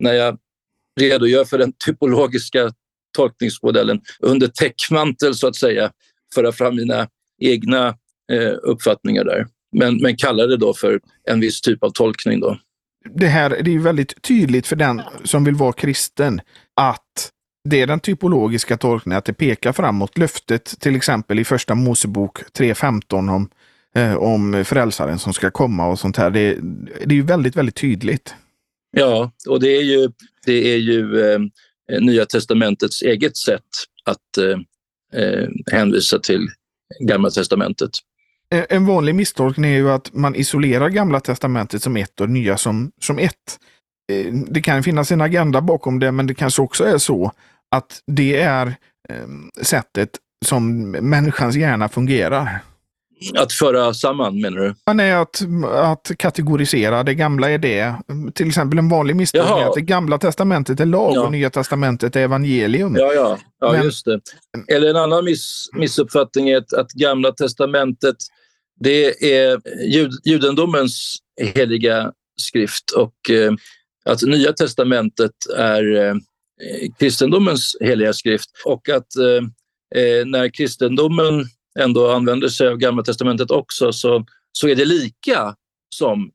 när 0.00 0.12
jag 0.12 0.38
redogör 1.00 1.44
för 1.44 1.58
den 1.58 1.72
typologiska 1.86 2.72
tolkningsmodellen 3.16 4.00
under 4.20 4.46
täckmantel 4.46 5.34
så 5.34 5.46
att 5.46 5.56
säga, 5.56 5.92
föra 6.34 6.52
fram 6.52 6.76
mina 6.76 7.08
egna 7.42 7.88
eh, 8.32 8.52
uppfattningar 8.62 9.24
där. 9.24 9.46
Men, 9.76 9.96
men 9.96 10.16
kalla 10.16 10.46
det 10.46 10.56
då 10.56 10.74
för 10.74 11.00
en 11.30 11.40
viss 11.40 11.60
typ 11.60 11.84
av 11.84 11.90
tolkning. 11.90 12.40
Då 12.40 12.58
det 13.04 13.26
här 13.26 13.62
det 13.64 13.74
är 13.74 13.78
väldigt 13.78 14.22
tydligt 14.22 14.66
för 14.66 14.76
den 14.76 15.02
som 15.24 15.44
vill 15.44 15.54
vara 15.54 15.72
kristen 15.72 16.40
att 16.76 17.30
det 17.68 17.82
är 17.82 17.86
den 17.86 18.00
typologiska 18.00 18.76
tolkningen, 18.76 19.18
att 19.18 19.24
det 19.24 19.32
pekar 19.32 19.72
framåt. 19.72 20.18
Löftet 20.18 20.64
till 20.64 20.96
exempel 20.96 21.38
i 21.38 21.44
första 21.44 21.74
Mosebok 21.74 22.38
3.15 22.58 23.34
om, 23.34 23.48
eh, 23.94 24.14
om 24.14 24.64
frälsaren 24.64 25.18
som 25.18 25.32
ska 25.32 25.50
komma 25.50 25.86
och 25.86 25.98
sånt 25.98 26.16
här. 26.16 26.30
Det, 26.30 26.58
det 27.04 27.14
är 27.14 27.16
ju 27.16 27.22
väldigt, 27.22 27.56
väldigt 27.56 27.76
tydligt. 27.76 28.34
Ja, 28.96 29.32
och 29.48 29.60
det 29.60 29.76
är 29.76 29.82
ju, 29.82 30.10
det 30.46 30.74
är 30.74 30.78
ju 30.78 31.20
eh, 31.20 31.40
Nya 32.00 32.26
testamentets 32.26 33.02
eget 33.02 33.36
sätt 33.36 33.62
att 34.04 34.38
eh, 34.38 34.58
eh 35.22 35.48
hänvisa 35.72 36.18
till 36.18 36.48
Gamla 37.00 37.30
testamentet. 37.30 37.90
Eh, 38.52 38.64
en 38.68 38.86
vanlig 38.86 39.14
misstolkning 39.14 39.70
är 39.70 39.76
ju 39.76 39.90
att 39.90 40.14
man 40.14 40.34
isolerar 40.34 40.88
Gamla 40.88 41.20
Testamentet 41.20 41.82
som 41.82 41.96
ett 41.96 42.20
och 42.20 42.30
Nya 42.30 42.56
som, 42.56 42.92
som 43.00 43.18
ett. 43.18 43.58
Eh, 44.12 44.32
det 44.32 44.60
kan 44.60 44.82
finnas 44.82 45.12
en 45.12 45.20
agenda 45.20 45.60
bakom 45.60 45.98
det, 45.98 46.12
men 46.12 46.26
det 46.26 46.34
kanske 46.34 46.62
också 46.62 46.84
är 46.84 46.98
så 46.98 47.32
att 47.70 48.00
det 48.06 48.36
är 48.36 48.74
ehm, 49.08 49.50
sättet 49.62 50.10
som 50.44 50.90
människans 50.90 51.56
hjärna 51.56 51.88
fungerar. 51.88 52.60
Att 53.34 53.52
föra 53.52 53.94
samman 53.94 54.40
menar 54.40 54.60
du? 54.60 54.74
Ja, 54.84 54.92
nej, 54.92 55.12
att, 55.12 55.42
att 55.72 56.10
kategorisera. 56.18 57.02
Det 57.02 57.14
gamla 57.14 57.50
är 57.50 57.58
det. 57.58 57.94
Till 58.34 58.48
exempel 58.48 58.78
en 58.78 58.88
vanlig 58.88 59.16
misstolkning 59.16 59.58
är 59.58 59.66
att 59.66 59.74
det 59.74 59.80
gamla 59.80 60.18
testamentet 60.18 60.80
är 60.80 60.86
lag 60.86 61.12
ja. 61.14 61.22
och 61.22 61.32
nya 61.32 61.50
testamentet 61.50 62.16
är 62.16 62.20
evangelium. 62.20 62.96
Ja, 62.98 63.12
ja, 63.12 63.38
ja 63.60 63.72
Men, 63.72 63.82
just 63.82 64.04
det. 64.04 64.20
Eller 64.74 64.90
en 64.90 64.96
annan 64.96 65.24
miss, 65.24 65.68
missuppfattning 65.72 66.48
är 66.48 66.56
att, 66.56 66.72
att 66.72 66.92
gamla 66.92 67.32
testamentet 67.32 68.16
det 68.80 69.34
är 69.34 69.60
jud, 69.86 70.12
judendomens 70.24 71.16
heliga 71.54 72.12
skrift 72.40 72.90
och 72.90 73.30
eh, 73.30 73.52
att 74.04 74.22
Nya 74.22 74.52
testamentet 74.52 75.32
är 75.56 75.94
eh, 75.94 76.14
kristendomens 76.98 77.76
heliga 77.80 78.12
skrift 78.12 78.50
och 78.64 78.88
att 78.88 79.16
eh, 79.16 80.02
eh, 80.02 80.26
när 80.26 80.48
kristendomen 80.48 81.44
ändå 81.78 82.10
använder 82.10 82.48
sig 82.48 82.68
av 82.68 82.76
Gamla 82.76 83.02
testamentet 83.02 83.50
också 83.50 83.92
så, 83.92 84.26
så 84.52 84.68
är 84.68 84.74
det 84.74 84.84
lika 84.84 85.54
som 85.94 86.30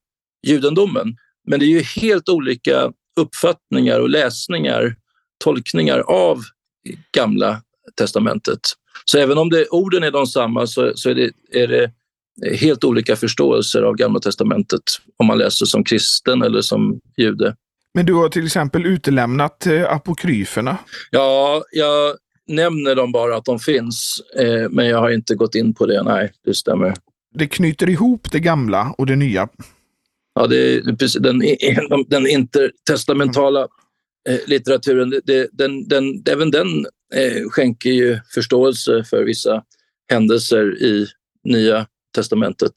judendomen. 0.48 1.18
Men 1.48 1.60
det 1.60 1.66
är 1.66 1.68
ju 1.68 1.82
helt 1.82 2.30
olika 2.30 2.92
uppfattningar 3.20 4.00
och 4.00 4.10
läsningar, 4.10 4.96
tolkningar 5.44 6.00
av 6.00 6.42
Gamla 7.12 7.62
testamentet. 7.98 8.60
Så 9.06 9.18
även 9.18 9.38
om 9.38 9.50
det, 9.50 9.68
orden 9.70 10.04
är 10.04 10.12
de 10.12 10.28
samma 10.28 10.68
så, 10.68 10.92
så 10.96 11.10
är, 11.10 11.16
det, 11.16 11.32
är 11.52 11.68
det 11.68 11.92
helt 12.60 12.84
olika 12.84 13.16
förståelser 13.16 13.82
av 13.82 13.96
Gamla 13.96 14.20
testamentet 14.20 14.82
om 15.18 15.28
man 15.28 15.38
läser 15.38 15.66
som 15.66 15.84
kristen 15.84 16.42
eller 16.42 16.62
som 16.62 17.00
jude. 17.18 17.56
Men 17.94 18.06
du 18.06 18.14
har 18.14 18.30
till 18.30 18.46
exempel 18.46 18.86
utelämnat 18.86 19.68
eh, 19.68 19.94
apokryferna? 19.94 20.78
Ja, 21.12 21.64
jag 21.72 22.16
nämner 22.48 22.96
dem 22.96 23.12
bara 23.12 23.38
att 23.38 23.46
de 23.46 23.60
finns, 23.60 24.22
eh, 24.40 24.70
men 24.70 24.88
jag 24.88 25.00
har 25.00 25.10
inte 25.10 25.36
gått 25.36 25.56
in 25.56 25.74
på 25.74 25.86
det. 25.86 26.04
Nej, 26.04 26.32
det 26.46 26.54
stämmer. 26.54 26.94
Det 27.36 27.48
knyter 27.48 27.90
ihop 27.90 28.32
det 28.32 28.40
gamla 28.40 28.96
och 28.98 29.06
det 29.06 29.16
nya? 29.16 29.48
Ja, 30.36 30.48
det 30.48 30.74
är 30.74 31.20
den, 31.20 32.06
den 32.08 32.28
intertestamentala 32.28 33.68
eh, 34.30 34.40
litteraturen, 34.48 35.22
det, 35.24 35.50
den, 35.52 35.88
den, 35.88 36.24
även 36.30 36.52
den 36.52 36.86
skänker 37.50 37.90
ju 37.90 38.20
förståelse 38.34 39.04
för 39.04 39.24
vissa 39.24 39.64
händelser 40.12 40.84
i 40.84 41.08
Nya 41.44 41.88
testamentet. 42.18 42.72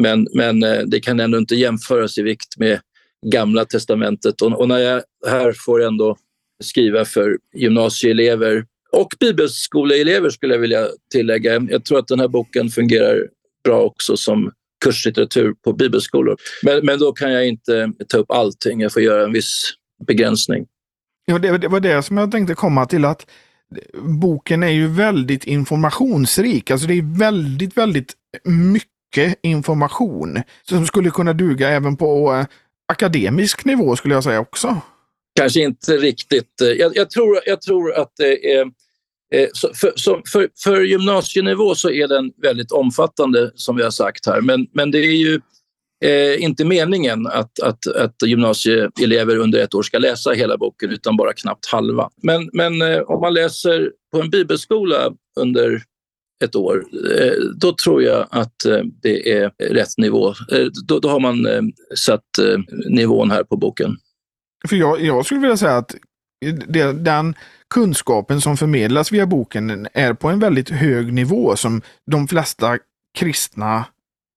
Men, 0.00 0.28
men 0.34 0.62
eh, 0.62 0.80
det 0.86 1.00
kan 1.00 1.20
ändå 1.20 1.38
inte 1.38 1.54
jämföras 1.54 2.18
i 2.18 2.22
vikt 2.22 2.56
med 2.56 2.80
Gamla 3.26 3.64
testamentet. 3.64 4.42
Och, 4.42 4.60
och 4.60 4.68
när 4.68 4.78
jag 4.78 5.02
här 5.26 5.52
får 5.52 5.84
ändå 5.84 6.16
skriva 6.64 7.04
för 7.04 7.38
gymnasieelever 7.54 8.64
och 8.92 9.08
bibelskoleelever 9.20 10.30
skulle 10.30 10.54
jag 10.54 10.60
vilja 10.60 10.88
tillägga. 11.12 11.66
Jag 11.70 11.84
tror 11.84 11.98
att 11.98 12.08
den 12.08 12.20
här 12.20 12.28
boken 12.28 12.68
fungerar 12.68 13.28
bra 13.64 13.82
också 13.82 14.16
som 14.16 14.52
kurslitteratur 14.84 15.54
på 15.64 15.72
bibelskolor. 15.72 16.36
Men, 16.62 16.86
men 16.86 16.98
då 16.98 17.12
kan 17.12 17.32
jag 17.32 17.48
inte 17.48 17.92
ta 18.08 18.18
upp 18.18 18.30
allting, 18.30 18.80
jag 18.80 18.92
får 18.92 19.02
göra 19.02 19.24
en 19.24 19.32
viss 19.32 19.72
begränsning. 20.06 20.66
Ja, 21.24 21.38
det, 21.38 21.58
det 21.58 21.68
var 21.68 21.80
det 21.80 22.02
som 22.02 22.16
jag 22.16 22.30
tänkte 22.30 22.54
komma 22.54 22.86
till 22.86 23.04
att 23.04 23.26
boken 24.20 24.62
är 24.62 24.70
ju 24.70 24.88
väldigt 24.88 25.44
informationsrik. 25.44 26.70
Alltså 26.70 26.86
det 26.86 26.94
är 26.94 27.18
väldigt, 27.18 27.76
väldigt 27.76 28.12
mycket 28.44 29.38
information 29.42 30.42
som 30.68 30.86
skulle 30.86 31.10
kunna 31.10 31.32
duga 31.32 31.68
även 31.68 31.96
på 31.96 32.32
eh, 32.32 32.46
akademisk 32.92 33.64
nivå 33.64 33.96
skulle 33.96 34.14
jag 34.14 34.24
säga 34.24 34.40
också. 34.40 34.80
Kanske 35.38 35.60
inte 35.60 35.96
riktigt. 35.96 36.60
Eh, 36.60 36.68
jag, 36.68 36.96
jag 36.96 37.10
tror, 37.10 37.40
jag 37.46 37.60
tror 37.60 37.94
att 37.94 38.12
det 38.16 38.52
är 38.52 38.60
eh, 39.34 39.48
för, 39.60 39.74
för, 39.74 40.22
för, 40.32 40.48
för, 40.64 40.80
gymnasienivå 40.80 41.74
så 41.74 41.90
är 41.90 42.08
den 42.08 42.32
väldigt 42.42 42.72
omfattande 42.72 43.50
som 43.54 43.76
vi 43.76 43.82
har 43.82 43.90
sagt 43.90 44.26
här 44.26 44.40
men, 44.40 44.66
men 44.72 44.90
det 44.90 44.98
är 44.98 45.16
ju 45.16 45.40
eh, 46.04 46.42
inte 46.42 46.64
meningen 46.64 47.26
att, 47.26 47.60
att, 47.60 47.86
att 47.86 48.14
gymnasieelever 48.26 49.36
under 49.36 49.58
ett 49.58 49.74
år 49.74 49.82
ska 49.82 49.98
läsa 49.98 50.30
hela 50.30 50.56
boken 50.56 50.90
utan 50.90 51.16
bara 51.16 51.32
knappt 51.32 51.66
halva. 51.66 52.10
Men, 52.22 52.50
men 52.52 52.82
eh, 52.82 53.00
om 53.00 53.20
man 53.20 53.34
läser 53.34 53.90
på 54.12 54.20
en 54.20 54.30
bibelskola 54.30 55.12
under 55.40 55.82
ett 56.44 56.56
år, 56.56 56.84
eh, 56.92 57.32
då 57.56 57.72
tror 57.72 58.02
jag 58.02 58.26
att 58.30 58.64
eh, 58.64 58.80
det 59.02 59.32
är 59.32 59.50
rätt 59.58 59.98
nivå. 59.98 60.28
Eh, 60.28 60.66
då, 60.86 60.98
då 60.98 61.08
har 61.08 61.20
man 61.20 61.46
satt 61.96 62.24
nivån 62.88 63.30
här 63.30 63.44
på 63.44 63.56
boken. 63.56 63.96
För 64.68 64.76
jag, 64.76 65.00
jag 65.00 65.26
skulle 65.26 65.40
vilja 65.40 65.56
säga 65.56 65.76
att 65.76 65.94
den 66.94 67.34
kunskapen 67.74 68.40
som 68.40 68.56
förmedlas 68.56 69.12
via 69.12 69.26
boken 69.26 69.88
är 69.92 70.14
på 70.14 70.28
en 70.28 70.38
väldigt 70.38 70.70
hög 70.70 71.12
nivå 71.12 71.56
som 71.56 71.82
de 72.10 72.28
flesta 72.28 72.78
kristna 73.18 73.84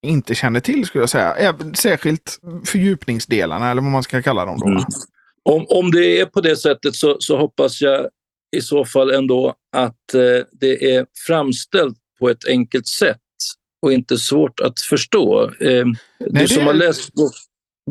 inte 0.06 0.36
känner 0.36 0.60
till 0.60 0.86
skulle 0.86 1.02
jag 1.02 1.10
säga. 1.10 1.56
Särskilt 1.74 2.40
fördjupningsdelarna 2.66 3.72
eller 3.72 3.82
vad 3.82 3.92
man 3.92 4.04
ska 4.04 4.22
kalla 4.22 4.46
dem. 4.46 4.60
Då. 4.60 4.68
Mm. 4.68 4.84
Om, 5.44 5.66
om 5.70 5.92
det 5.92 6.20
är 6.20 6.26
på 6.26 6.42
det 6.42 6.56
sättet 6.56 6.96
så, 6.96 7.18
så 7.20 7.38
hoppas 7.38 7.82
jag 7.82 8.10
i 8.58 8.62
så 8.62 8.86
fall 8.86 9.12
ändå 9.12 9.56
att 9.76 10.14
eh, 10.14 10.46
det 10.52 10.96
är 10.96 11.06
framställt 11.28 11.98
på 12.20 12.30
ett 12.30 12.48
enkelt 12.48 12.88
sätt 12.88 13.18
och 13.82 13.94
inte 13.94 14.18
svårt 14.18 14.60
att 14.60 14.80
förstå. 14.80 15.44
Eh, 15.44 15.50
Nej, 15.60 15.96
du 16.20 16.30
det, 16.30 16.48
som 16.48 16.66
har 16.66 16.74
läst 16.74 17.14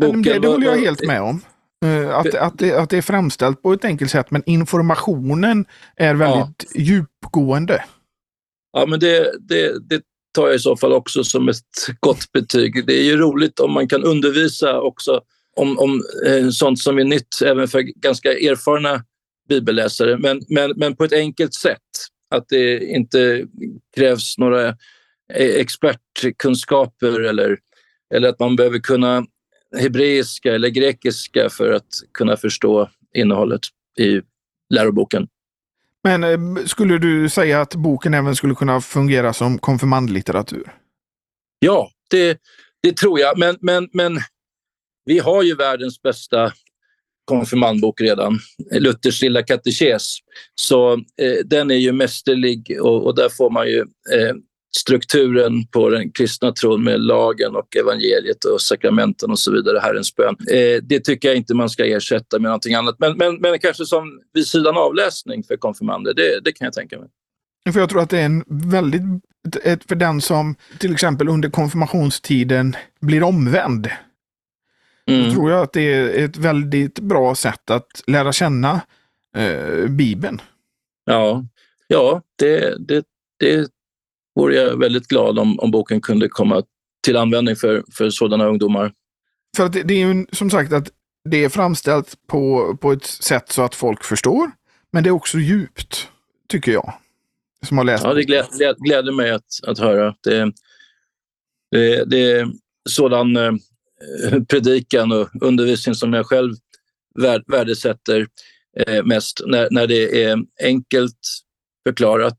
boken... 0.00 0.22
Det, 0.22 0.38
det 0.38 0.48
håller 0.48 0.66
jag 0.66 0.78
helt 0.78 1.06
med 1.06 1.22
om. 1.22 1.40
Uh, 1.84 2.16
att, 2.16 2.34
att, 2.34 2.58
det, 2.58 2.72
att 2.72 2.90
det 2.90 2.98
är 2.98 3.02
framställt 3.02 3.62
på 3.62 3.72
ett 3.72 3.84
enkelt 3.84 4.10
sätt, 4.10 4.30
men 4.30 4.42
informationen 4.46 5.64
är 5.96 6.14
väldigt 6.14 6.66
ja. 6.74 6.80
djupgående. 6.80 7.84
Ja, 8.72 8.86
men 8.86 9.00
det, 9.00 9.32
det, 9.48 9.88
det 9.88 10.02
tar 10.34 10.46
jag 10.46 10.56
i 10.56 10.58
så 10.58 10.76
fall 10.76 10.92
också 10.92 11.24
som 11.24 11.48
ett 11.48 11.60
gott 12.00 12.32
betyg. 12.32 12.86
Det 12.86 13.00
är 13.00 13.04
ju 13.04 13.16
roligt 13.16 13.60
om 13.60 13.72
man 13.72 13.88
kan 13.88 14.04
undervisa 14.04 14.80
också 14.80 15.20
om, 15.56 15.78
om 15.78 16.02
eh, 16.26 16.48
sånt 16.48 16.78
som 16.78 16.98
är 16.98 17.04
nytt 17.04 17.42
även 17.44 17.68
för 17.68 17.80
ganska 17.80 18.32
erfarna 18.32 19.04
bibelläsare, 19.48 20.18
men, 20.18 20.42
men, 20.48 20.72
men 20.76 20.96
på 20.96 21.04
ett 21.04 21.12
enkelt 21.12 21.54
sätt. 21.54 21.78
Att 22.30 22.48
det 22.48 22.84
inte 22.84 23.46
krävs 23.96 24.38
några 24.38 24.68
eh, 25.34 25.54
expertkunskaper 25.54 27.20
eller, 27.20 27.58
eller 28.14 28.28
att 28.28 28.40
man 28.40 28.56
behöver 28.56 28.78
kunna 28.78 29.26
hebreiska 29.78 30.54
eller 30.54 30.68
grekiska 30.68 31.50
för 31.50 31.72
att 31.72 31.88
kunna 32.14 32.36
förstå 32.36 32.90
innehållet 33.14 33.60
i 33.98 34.20
läroboken. 34.74 35.28
Men 36.04 36.24
eh, 36.24 36.64
skulle 36.64 36.98
du 36.98 37.28
säga 37.28 37.60
att 37.60 37.74
boken 37.74 38.14
även 38.14 38.36
skulle 38.36 38.54
kunna 38.54 38.80
fungera 38.80 39.32
som 39.32 39.58
konfirmandlitteratur? 39.58 40.72
Ja, 41.58 41.90
det, 42.10 42.40
det 42.82 42.96
tror 42.96 43.20
jag. 43.20 43.38
Men, 43.38 43.56
men, 43.60 43.88
men 43.92 44.18
vi 45.04 45.18
har 45.18 45.42
ju 45.42 45.54
världens 45.54 46.02
bästa 46.02 46.52
konfirmandbok 47.28 48.00
redan, 48.00 48.38
Luthers 48.70 49.22
lilla 49.22 49.42
katekes. 49.42 50.16
Så 50.54 50.92
eh, 50.92 51.44
den 51.44 51.70
är 51.70 51.74
ju 51.74 51.92
mästerlig 51.92 52.78
och, 52.80 53.06
och 53.06 53.14
där 53.14 53.28
får 53.28 53.50
man 53.50 53.66
ju 53.66 53.78
eh, 54.14 54.34
strukturen 54.76 55.66
på 55.66 55.88
den 55.88 56.12
kristna 56.12 56.52
tron 56.52 56.84
med 56.84 57.00
lagen 57.00 57.56
och 57.56 57.76
evangeliet 57.76 58.44
och 58.44 58.60
sakramenten 58.60 59.30
och 59.30 59.38
så 59.38 59.52
vidare, 59.52 59.78
Herrens 59.78 60.16
bön. 60.16 60.36
Eh, 60.50 60.82
det 60.82 61.00
tycker 61.00 61.28
jag 61.28 61.36
inte 61.36 61.54
man 61.54 61.70
ska 61.70 61.86
ersätta 61.86 62.38
med 62.38 62.48
någonting 62.48 62.74
annat. 62.74 62.96
Men, 62.98 63.16
men, 63.16 63.36
men 63.40 63.58
kanske 63.58 63.86
som 63.86 64.20
vid 64.34 64.46
sidan 64.46 64.76
avläsning 64.76 65.44
för 65.44 65.56
konfirmander, 65.56 66.14
det, 66.14 66.40
det 66.44 66.52
kan 66.52 66.64
jag 66.64 66.74
tänka 66.74 66.98
mig. 66.98 67.08
För 67.72 67.80
jag 67.80 67.90
tror 67.90 68.02
att 68.02 68.10
det 68.10 68.18
är 68.18 68.24
en 68.24 68.44
väldigt, 68.70 69.02
ett, 69.62 69.84
för 69.84 69.96
den 69.96 70.20
som 70.20 70.54
till 70.78 70.92
exempel 70.92 71.28
under 71.28 71.50
konfirmationstiden 71.50 72.76
blir 73.00 73.22
omvänd. 73.22 73.88
Mm. 75.08 75.24
Då 75.24 75.34
tror 75.34 75.50
jag 75.50 75.62
att 75.62 75.72
det 75.72 75.94
är 75.94 76.24
ett 76.24 76.36
väldigt 76.36 77.00
bra 77.00 77.34
sätt 77.34 77.70
att 77.70 78.02
lära 78.06 78.32
känna 78.32 78.80
eh, 79.36 79.86
Bibeln. 79.86 80.40
Ja, 81.04 81.44
ja 81.86 82.22
det, 82.36 82.76
det, 82.88 83.04
det 83.38 83.68
vore 84.34 84.54
jag 84.54 84.76
väldigt 84.76 85.08
glad 85.08 85.38
om, 85.38 85.60
om 85.60 85.70
boken 85.70 86.00
kunde 86.00 86.28
komma 86.28 86.62
till 87.04 87.16
användning 87.16 87.56
för, 87.56 87.84
för 87.92 88.10
sådana 88.10 88.46
ungdomar. 88.46 88.92
För 89.56 89.66
att 89.66 89.72
det, 89.72 89.82
det 89.82 89.94
är 89.94 90.06
ju 90.06 90.26
som 90.32 90.50
sagt 90.50 90.72
att 90.72 90.90
det 91.30 91.44
är 91.44 91.48
framställt 91.48 92.14
på, 92.26 92.76
på 92.80 92.92
ett 92.92 93.04
sätt 93.04 93.52
så 93.52 93.62
att 93.62 93.74
folk 93.74 94.04
förstår. 94.04 94.50
Men 94.90 95.04
det 95.04 95.08
är 95.08 95.12
också 95.12 95.38
djupt, 95.38 96.08
tycker 96.48 96.72
jag. 96.72 96.94
Som 97.66 97.78
har 97.78 97.84
läst 97.84 98.04
ja, 98.04 98.14
det 98.14 98.24
gläder, 98.24 98.84
gläder 98.84 99.12
mig 99.12 99.30
att, 99.30 99.44
att 99.66 99.78
höra. 99.78 100.14
Det, 100.20 100.52
det, 101.70 102.04
det 102.04 102.32
är 102.32 102.48
sådan 102.88 103.36
eh, 103.36 103.52
Eh, 104.00 104.42
predikan 104.42 105.12
och 105.12 105.28
undervisning 105.40 105.94
som 105.94 106.12
jag 106.12 106.26
själv 106.26 106.54
värdesätter 107.46 108.26
eh, 108.86 109.04
mest. 109.04 109.40
När, 109.46 109.68
när 109.70 109.86
det 109.86 110.24
är 110.24 110.38
enkelt 110.62 111.18
förklarat 111.88 112.38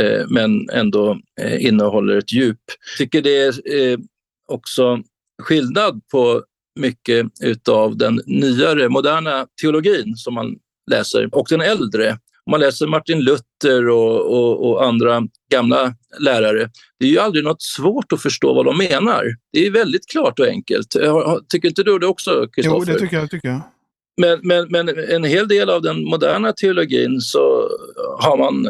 eh, 0.00 0.26
men 0.28 0.70
ändå 0.70 1.20
innehåller 1.58 2.16
ett 2.16 2.32
djup. 2.32 2.60
Jag 2.66 2.98
tycker 2.98 3.22
det 3.22 3.64
är 3.70 3.98
också 4.48 5.02
skillnad 5.42 6.00
på 6.12 6.44
mycket 6.80 7.26
utav 7.42 7.96
den 7.96 8.20
nyare, 8.26 8.88
moderna 8.88 9.46
teologin 9.62 10.16
som 10.16 10.34
man 10.34 10.56
läser 10.90 11.34
och 11.34 11.46
den 11.50 11.60
äldre. 11.60 12.18
Om 12.48 12.50
man 12.50 12.60
läser 12.60 12.86
Martin 12.86 13.20
Luther 13.20 13.88
och, 13.88 14.32
och, 14.32 14.70
och, 14.70 14.84
andra 14.84 15.22
gamla 15.52 15.94
lärare, 16.20 16.70
det 17.00 17.06
är 17.06 17.10
ju 17.10 17.18
aldrig 17.18 17.44
något 17.44 17.62
svårt 17.62 18.12
att 18.12 18.22
förstå 18.22 18.54
vad 18.54 18.64
de 18.64 18.78
menar. 18.78 19.24
Det 19.52 19.66
är 19.66 19.70
väldigt 19.70 20.06
klart 20.06 20.38
och 20.38 20.46
enkelt. 20.46 20.96
Tycker 21.48 21.68
inte 21.68 21.82
du 21.82 21.98
det 21.98 22.06
också, 22.06 22.46
Kristoffer? 22.52 22.78
Jo, 22.78 22.94
det 22.94 22.98
tycker 22.98 23.16
jag. 23.16 23.30
Tycker 23.30 23.48
jag. 23.48 23.60
Men, 24.16 24.40
men, 24.42 24.68
men 24.68 24.88
en 25.08 25.24
hel 25.24 25.48
del 25.48 25.70
av 25.70 25.82
den 25.82 26.04
moderna 26.04 26.52
teologin 26.52 27.20
så 27.20 27.70
har 28.18 28.36
man 28.36 28.68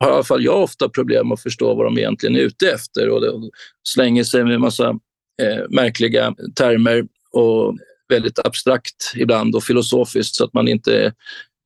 har 0.00 0.10
i 0.10 0.12
alla 0.12 0.24
fall 0.24 0.44
jag 0.44 0.62
ofta 0.62 0.88
problem 0.88 1.32
att 1.32 1.42
förstå 1.42 1.74
vad 1.74 1.86
de 1.86 1.98
egentligen 1.98 2.36
är 2.36 2.40
ute 2.40 2.70
efter 2.70 3.08
och 3.08 3.50
slänger 3.88 4.24
sig 4.24 4.44
med 4.44 4.54
en 4.54 4.60
massa 4.60 4.88
eh, 5.42 5.68
märkliga 5.70 6.34
termer 6.56 7.04
och 7.30 7.76
väldigt 8.08 8.38
abstrakt 8.38 9.12
ibland 9.16 9.54
och 9.54 9.64
filosofiskt 9.64 10.34
så 10.34 10.44
att 10.44 10.52
man 10.52 10.68
inte 10.68 11.12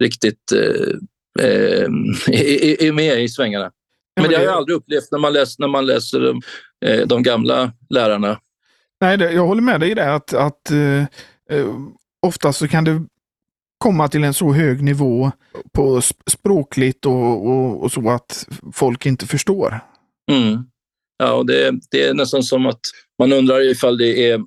riktigt 0.03 0.53
eh, 0.53 0.97
är, 1.41 2.83
är 2.83 2.93
med 2.93 3.23
i 3.23 3.29
svängarna. 3.29 3.71
Men 4.21 4.31
det 4.31 4.37
har 4.37 4.45
jag 4.45 4.55
aldrig 4.55 4.77
upplevt 4.77 5.09
när 5.13 5.19
man 5.19 5.33
läser, 5.33 5.61
när 5.61 5.69
man 5.69 5.87
läser 5.87 6.21
de, 6.21 6.43
eh, 6.87 7.07
de 7.07 7.23
gamla 7.23 7.73
lärarna. 7.91 8.41
Nej, 9.01 9.17
det, 9.17 9.33
jag 9.33 9.47
håller 9.47 9.63
med 9.63 9.81
dig 9.81 9.91
i 9.91 9.95
det 9.95 10.15
att, 10.15 10.35
att 10.35 10.71
eh, 10.71 11.03
eh 11.51 11.67
oftast 12.23 12.59
så 12.59 12.69
kan 12.69 12.85
det 12.85 13.03
komma 13.79 14.09
till 14.09 14.25
en 14.25 14.35
så 14.35 14.53
hög 14.53 14.83
nivå 14.83 15.33
på 15.73 16.01
språkligt 16.31 17.07
och, 17.07 17.47
och, 17.47 17.83
och 17.83 17.93
så 17.93 18.11
att 18.11 18.49
folk 18.73 19.07
inte 19.07 19.27
förstår. 19.27 19.81
Mm. 20.31 20.59
Ja, 21.19 21.33
och 21.33 21.47
det, 21.47 21.75
det, 21.91 22.03
är 22.03 22.15
nästan 22.15 22.43
som 22.43 22.67
att 22.67 22.81
man 23.19 23.33
undrar 23.33 23.71
ifall 23.71 23.99
det 23.99 24.31
är 24.31 24.41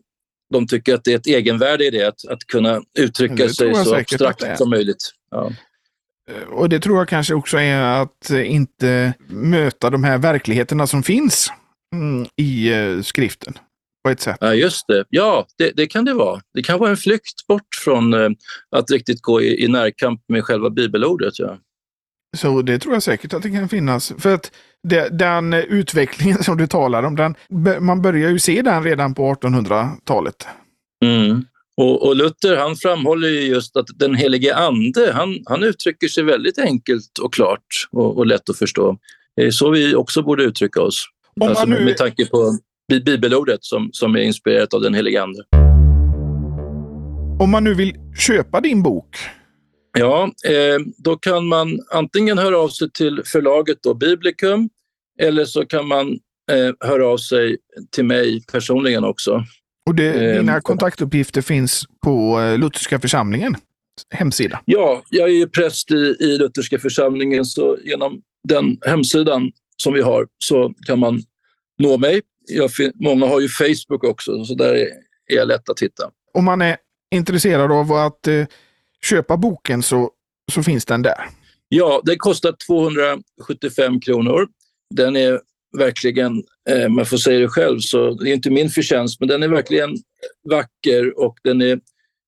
de 0.54 0.67
tycker 0.67 0.95
att 0.95 1.04
det 1.04 1.13
är 1.13 1.17
ett 1.17 1.28
egenvärde 1.28 1.86
i 1.86 1.89
det, 1.89 2.08
att, 2.08 2.28
att 2.28 2.47
kunna 2.47 2.82
uttrycka 3.00 3.50
sig 3.50 3.76
så 3.76 3.95
abstrakt 3.95 4.58
som 4.58 4.69
möjligt. 4.69 5.12
Ja. 5.32 5.52
Eh, 6.31 6.47
och 6.47 6.69
det 6.69 6.79
tror 6.79 6.97
jag 6.97 7.07
kanske 7.07 7.33
också 7.33 7.57
är 7.57 7.81
att 8.01 8.29
inte 8.29 9.13
möta 9.27 9.89
de 9.89 10.03
här 10.03 10.17
verkligheterna 10.17 10.87
som 10.87 11.03
finns 11.03 11.51
mm, 11.95 12.27
i 12.35 12.73
eh, 12.73 13.01
skriften 13.01 13.53
på 14.03 14.11
ett 14.11 14.19
sätt. 14.19 14.37
Ja, 14.39 14.53
just 14.53 14.87
det. 14.87 15.05
Ja, 15.09 15.45
det, 15.57 15.71
det, 15.75 15.87
kan 15.87 16.05
det 16.05 16.13
vara. 16.13 16.41
Det 16.53 16.63
kan 16.63 16.79
vara 16.79 16.89
en 16.89 16.97
flykt 16.97 17.47
bort 17.47 17.75
från 17.83 18.13
eh, 18.13 18.29
att 18.71 18.91
riktigt 18.91 19.21
gå 19.21 19.41
i, 19.41 19.63
i 19.63 19.67
närkamp 19.67 20.21
med 20.27 20.43
själva 20.43 20.69
bibelordet. 20.69 21.39
Ja. 21.39 21.57
Så 22.37 22.61
det 22.61 22.79
tror 22.79 22.93
jag 22.93 23.03
säkert 23.03 23.33
att 23.33 23.43
det 23.43 23.49
kan 23.49 23.69
finnas. 23.69 24.13
För 24.17 24.33
att 24.33 24.51
det, 24.83 25.09
den 25.09 25.53
utvecklingen 25.53 26.43
som 26.43 26.57
du 26.57 26.67
talar 26.67 27.03
om, 27.03 27.15
den, 27.15 27.35
man 27.85 28.01
börjar 28.01 28.29
ju 28.29 28.39
se 28.39 28.61
den 28.61 28.83
redan 28.83 29.13
på 29.13 29.33
1800-talet. 29.33 30.47
Mm. 31.05 31.45
Och, 31.77 32.07
och, 32.07 32.15
Luther 32.15 32.55
han 32.55 32.75
framhåller 32.75 33.27
just 33.27 33.77
att 33.77 33.87
den 33.95 34.15
helige 34.15 34.55
ande, 34.55 35.11
han, 35.13 35.39
han 35.45 35.63
uttrycker 35.63 36.07
sig 36.07 36.23
väldigt 36.23 36.59
enkelt 36.59 37.17
och 37.21 37.33
klart 37.33 37.67
och, 37.91 38.17
och 38.17 38.25
lätt 38.25 38.49
att 38.49 38.57
förstå. 38.57 38.97
Är 39.35 39.51
så 39.51 39.69
vi 39.69 39.95
också 39.95 40.21
borde 40.21 40.43
uttrycka 40.43 40.81
oss. 40.81 41.05
Alltså, 41.41 41.65
nu... 41.65 41.85
Med 41.85 41.97
tanke 41.97 42.25
på 42.25 42.57
bibelordet 43.05 43.63
som, 43.63 43.89
som 43.93 44.15
är 44.15 44.19
inspirerat 44.19 44.73
av 44.73 44.81
den 44.81 44.93
helige 44.93 45.23
Ande. 45.23 45.43
Om 47.39 47.51
man 47.51 47.63
nu 47.63 47.73
vill 47.73 47.93
köpa 48.19 48.61
din 48.61 48.83
bok? 48.83 49.15
Ja, 49.97 50.23
eh, 50.45 50.79
då 50.97 51.15
kan 51.15 51.47
man 51.47 51.79
antingen 51.91 52.37
höra 52.37 52.57
av 52.57 52.69
sig 52.69 52.91
till 52.91 53.21
förlaget 53.25 53.77
då, 53.83 53.93
Biblicum 53.93 54.69
eller 55.19 55.45
så 55.45 55.65
kan 55.65 55.87
man 55.87 56.07
eh, 56.51 56.89
höra 56.89 57.07
av 57.07 57.17
sig 57.17 57.57
till 57.91 58.05
mig 58.05 58.43
personligen 58.51 59.03
också. 59.03 59.43
Och 59.88 59.95
det, 59.95 60.08
Eh, 60.13 60.39
dina 60.39 60.62
kontaktuppgifter 60.62 61.41
finns 61.41 61.86
på 62.04 62.41
eh, 62.41 62.58
Lutherska 62.58 63.00
församlingen 63.00 63.56
hemsida. 64.10 64.62
Ja, 64.65 65.04
jag 65.10 65.30
är 65.30 65.34
ju 65.34 65.47
präst 65.47 65.91
i, 65.91 66.15
i 66.19 66.38
Lutherska 66.38 66.80
församlingen 66.80 67.45
så 67.45 67.78
genom 67.84 68.21
den 68.47 68.78
hemsidan 68.86 69.52
som 69.84 69.93
vi 69.93 70.02
har 70.02 70.28
så 70.38 70.73
kan 70.88 71.00
man 71.00 71.21
nå 71.80 71.97
mig. 71.97 72.21
Jag, 72.47 72.71
många 72.95 73.26
har 73.26 73.39
ju 73.39 73.50
Facebook 73.50 74.04
också, 74.04 74.45
så 74.45 74.56
där 74.56 74.76
är, 74.76 74.88
är 75.28 75.36
jag 75.36 75.47
lätt 75.47 75.69
att 75.69 75.80
hitta. 75.80 76.04
Om 76.34 76.45
man 76.45 76.62
är 76.62 76.78
intresserad 77.15 77.71
av 77.71 77.93
att 77.93 78.28
eh, 78.28 78.45
köpa 79.06 79.38
boken 79.38 79.84
så, 79.84 80.12
så 80.52 80.63
finns 80.63 80.86
den 80.86 81.02
där. 81.02 81.26
Ja, 81.69 82.02
det 82.06 82.15
kostar 82.15 82.56
275 82.67 84.00
kronor. 84.00 84.47
Den 84.95 85.15
är 85.15 85.39
verkligen, 85.77 86.43
eh, 86.69 86.89
man 86.89 87.06
får 87.06 87.17
säga 87.17 87.39
det 87.39 87.47
själv, 87.47 87.80
så 87.80 88.13
det 88.13 88.30
är 88.30 88.34
inte 88.34 88.49
min 88.49 88.69
förtjänst, 88.69 89.19
men 89.19 89.30
den 89.30 89.43
är 89.43 89.47
verkligen 89.47 89.97
vacker 90.49 91.19
och 91.19 91.38
den 91.43 91.62
är, 91.62 91.80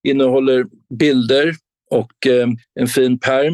innehåller 0.08 0.66
bilder 1.00 1.56
och 1.92 2.28
eh, 2.28 2.48
en 2.80 2.88
fin 2.88 3.20
pärm. 3.20 3.54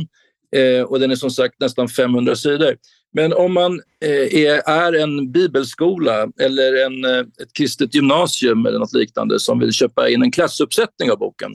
Eh, 0.56 0.84
och 0.84 1.00
den 1.00 1.12
är 1.12 1.16
som 1.16 1.32
sagt 1.32 1.56
nästan 1.60 1.88
500 1.88 2.36
sidor. 2.36 2.76
Men 3.14 3.34
om 3.34 3.54
man 3.54 3.82
eh, 4.06 4.44
är, 4.44 4.70
är 4.70 4.94
en 4.94 5.32
bibelskola 5.32 6.28
eller 6.42 6.86
en, 6.86 7.06
eh, 7.06 7.20
ett 7.20 7.54
kristet 7.58 7.96
gymnasium 7.96 8.66
eller 8.66 8.80
något 8.80 8.94
liknande 8.94 9.40
som 9.40 9.60
vill 9.60 9.72
köpa 9.72 10.10
in 10.10 10.22
en 10.22 10.32
klassuppsättning 10.32 11.12
av 11.12 11.18
boken, 11.18 11.52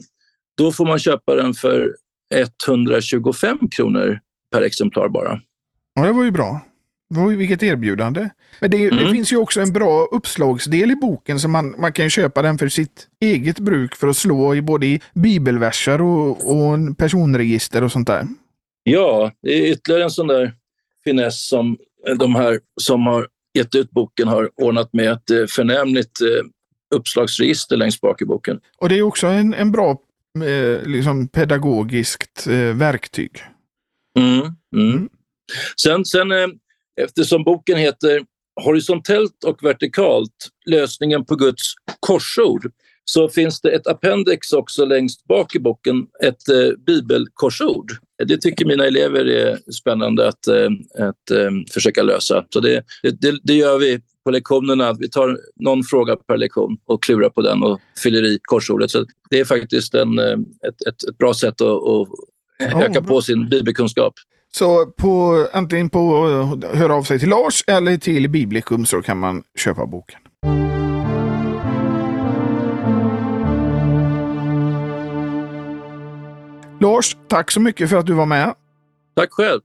då 0.57 0.71
får 0.71 0.85
man 0.85 0.99
köpa 0.99 1.35
den 1.35 1.53
för 1.53 1.95
125 2.67 3.57
kronor 3.69 4.19
per 4.51 4.61
exemplar 4.61 5.09
bara. 5.09 5.39
Ja, 5.93 6.05
det 6.05 6.11
var 6.11 6.23
ju 6.23 6.31
bra. 6.31 6.61
Det 7.13 7.35
vilket 7.35 7.63
erbjudande. 7.63 8.29
Men 8.59 8.71
det, 8.71 8.77
det 8.77 9.01
Mm. 9.01 9.13
finns 9.13 9.31
ju 9.33 9.37
också 9.37 9.61
en 9.61 9.73
bra 9.73 10.05
uppslagsdel 10.11 10.91
i 10.91 10.95
boken 10.95 11.39
så 11.39 11.47
man, 11.47 11.75
man 11.77 11.93
kan 11.93 12.09
köpa 12.09 12.41
den 12.41 12.57
för 12.57 12.67
sitt 12.69 13.07
eget 13.21 13.59
bruk 13.59 13.95
för 13.95 14.07
att 14.07 14.17
slå 14.17 14.55
i 14.55 14.61
både 14.61 14.85
i 14.85 15.01
bibelverser 15.13 16.01
och, 16.01 16.29
och 16.29 16.97
personregister 16.97 17.83
och 17.83 17.91
sånt 17.91 18.07
där. 18.07 18.27
Ja, 18.83 19.31
det 19.41 19.49
är 19.53 19.71
ytterligare 19.71 20.03
en 20.03 20.11
sån 20.11 20.27
där 20.27 20.53
finess 21.03 21.47
som 21.47 21.77
eh, 22.07 22.15
de 22.15 22.35
här 22.35 22.59
som 22.81 23.05
har 23.05 23.27
gett 23.53 23.75
ut 23.75 23.91
boken 23.91 24.27
har 24.27 24.49
ordnat 24.55 24.93
med 24.93 25.11
ett 25.11 25.29
eh, 25.29 25.45
förnämligt 25.49 26.21
eh, 26.21 26.45
uppslagsregister 26.95 27.77
längst 27.77 28.01
bak 28.01 28.21
i 28.21 28.25
boken. 28.25 28.59
Och 28.77 28.89
det 28.89 28.97
är 28.97 29.01
också 29.01 29.27
en, 29.27 29.53
en 29.53 29.71
bra 29.71 29.97
liksom 30.85 31.27
pedagogiskt 31.27 32.47
verktyg. 32.73 33.31
Mm, 34.19 34.39
mm. 34.39 34.55
Mm. 34.75 35.09
Sen, 35.81 36.05
sen 36.05 36.31
eftersom 37.01 37.43
boken 37.43 37.77
heter 37.77 38.21
Horisontellt 38.63 39.43
och 39.45 39.63
vertikalt, 39.63 40.49
lösningen 40.65 41.25
på 41.25 41.35
Guds 41.35 41.73
korsord, 41.99 42.71
så 43.05 43.29
finns 43.29 43.61
det 43.61 43.69
ett 43.69 43.87
appendix 43.87 44.53
också 44.53 44.85
längst 44.85 45.27
bak 45.27 45.55
i 45.55 45.59
boken, 45.59 46.07
ett 46.23 46.49
eh, 46.49 46.77
bibelkorsord. 46.85 47.91
Det 48.25 48.37
tycker 48.37 48.65
mina 48.65 48.85
elever 48.85 49.25
är 49.25 49.71
spännande 49.71 50.27
att, 50.27 50.47
eh, 50.47 50.69
att 51.07 51.31
eh, 51.31 51.51
försöka 51.73 52.03
lösa. 52.03 52.45
Så 52.49 52.59
det, 52.59 52.83
det, 53.03 53.39
det 53.43 53.53
gör 53.53 53.77
vi 53.77 53.99
på 54.23 54.31
lektionerna. 54.31 54.93
Vi 54.93 55.09
tar 55.09 55.39
någon 55.55 55.83
fråga 55.83 56.15
per 56.15 56.37
lektion 56.37 56.77
och 56.85 57.03
klurar 57.03 57.29
på 57.29 57.41
den 57.41 57.63
och 57.63 57.79
fyller 58.03 58.23
i 58.23 58.39
korsordet. 58.41 58.91
Så 58.91 59.05
det 59.29 59.39
är 59.39 59.45
faktiskt 59.45 59.93
en, 59.93 60.19
eh, 60.19 60.37
ett, 60.67 60.87
ett, 60.87 61.03
ett 61.09 61.17
bra 61.17 61.33
sätt 61.33 61.61
att, 61.61 61.83
att 61.83 62.83
öka 62.83 63.01
på 63.01 63.21
sin 63.21 63.49
bibelkunskap. 63.49 64.13
Så 64.51 64.85
på, 64.85 65.47
antingen 65.53 65.89
på 65.89 66.27
eh, 66.63 66.77
höra 66.77 66.95
av 66.95 67.03
sig 67.03 67.19
till 67.19 67.29
Lars 67.29 67.63
eller 67.67 67.97
till 67.97 68.29
Biblikum 68.29 68.85
så 68.85 69.01
kan 69.01 69.19
man 69.19 69.43
köpa 69.57 69.85
boken. 69.85 70.19
Lars, 76.79 77.17
tack 77.27 77.51
så 77.51 77.59
mycket 77.59 77.89
för 77.89 77.97
att 77.97 78.05
du 78.05 78.13
var 78.13 78.25
med. 78.25 78.53
Tack 79.15 79.31
själv. 79.31 79.61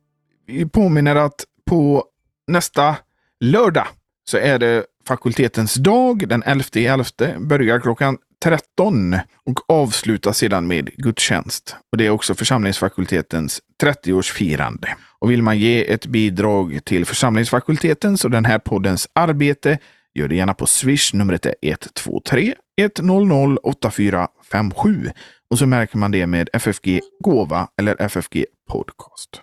Vi 0.47 0.69
påminner 0.69 1.17
att 1.17 1.45
på 1.71 2.05
nästa 2.47 2.97
lördag 3.41 3.87
så 4.25 4.39
är 4.39 4.59
det 4.59 4.85
fakultetens 5.07 5.75
dag 5.75 6.29
den 6.29 6.43
11 6.43 6.65
i 6.75 6.87
11. 6.87 7.05
Börjar 7.39 7.81
klockan 7.81 8.19
13 8.45 9.19
och 9.47 9.71
avslutas 9.71 10.39
sedan 10.39 10.67
med 10.67 10.91
gudstjänst. 10.97 11.77
Och 11.93 11.99
Det 11.99 12.07
är 12.07 12.11
också 12.11 12.35
församlingsfakultetens 12.35 13.61
30-årsfirande. 13.83 14.87
Och 15.19 15.31
vill 15.31 15.43
man 15.43 15.59
ge 15.59 15.93
ett 15.93 16.07
bidrag 16.07 16.81
till 16.85 17.07
församlingsfakultetens 17.07 18.25
och 18.25 18.31
den 18.31 18.45
här 18.45 18.59
poddens 18.59 19.09
arbete 19.13 19.79
gör 20.15 20.29
det 20.29 20.37
gärna 20.37 20.55
på 20.55 20.67
Swish. 20.67 21.15
Numret 21.15 21.47
är 21.47 21.55
123 21.63 22.55
100 22.81 23.59
8457 23.63 25.11
och 25.51 25.59
så 25.59 25.67
märker 25.67 25.99
man 25.99 26.11
det 26.11 26.27
med 26.27 26.49
FFG 26.53 27.01
Gåva 27.25 27.69
eller 27.81 28.03
FFG 28.03 28.45
Podcast. 28.69 29.43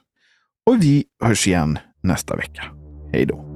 Och 0.66 0.84
vi 0.84 1.06
hörs 1.24 1.48
igen 1.48 1.80
nästa 2.02 2.36
vecka. 2.36 2.64
Hej 3.14 3.26
då! 3.26 3.53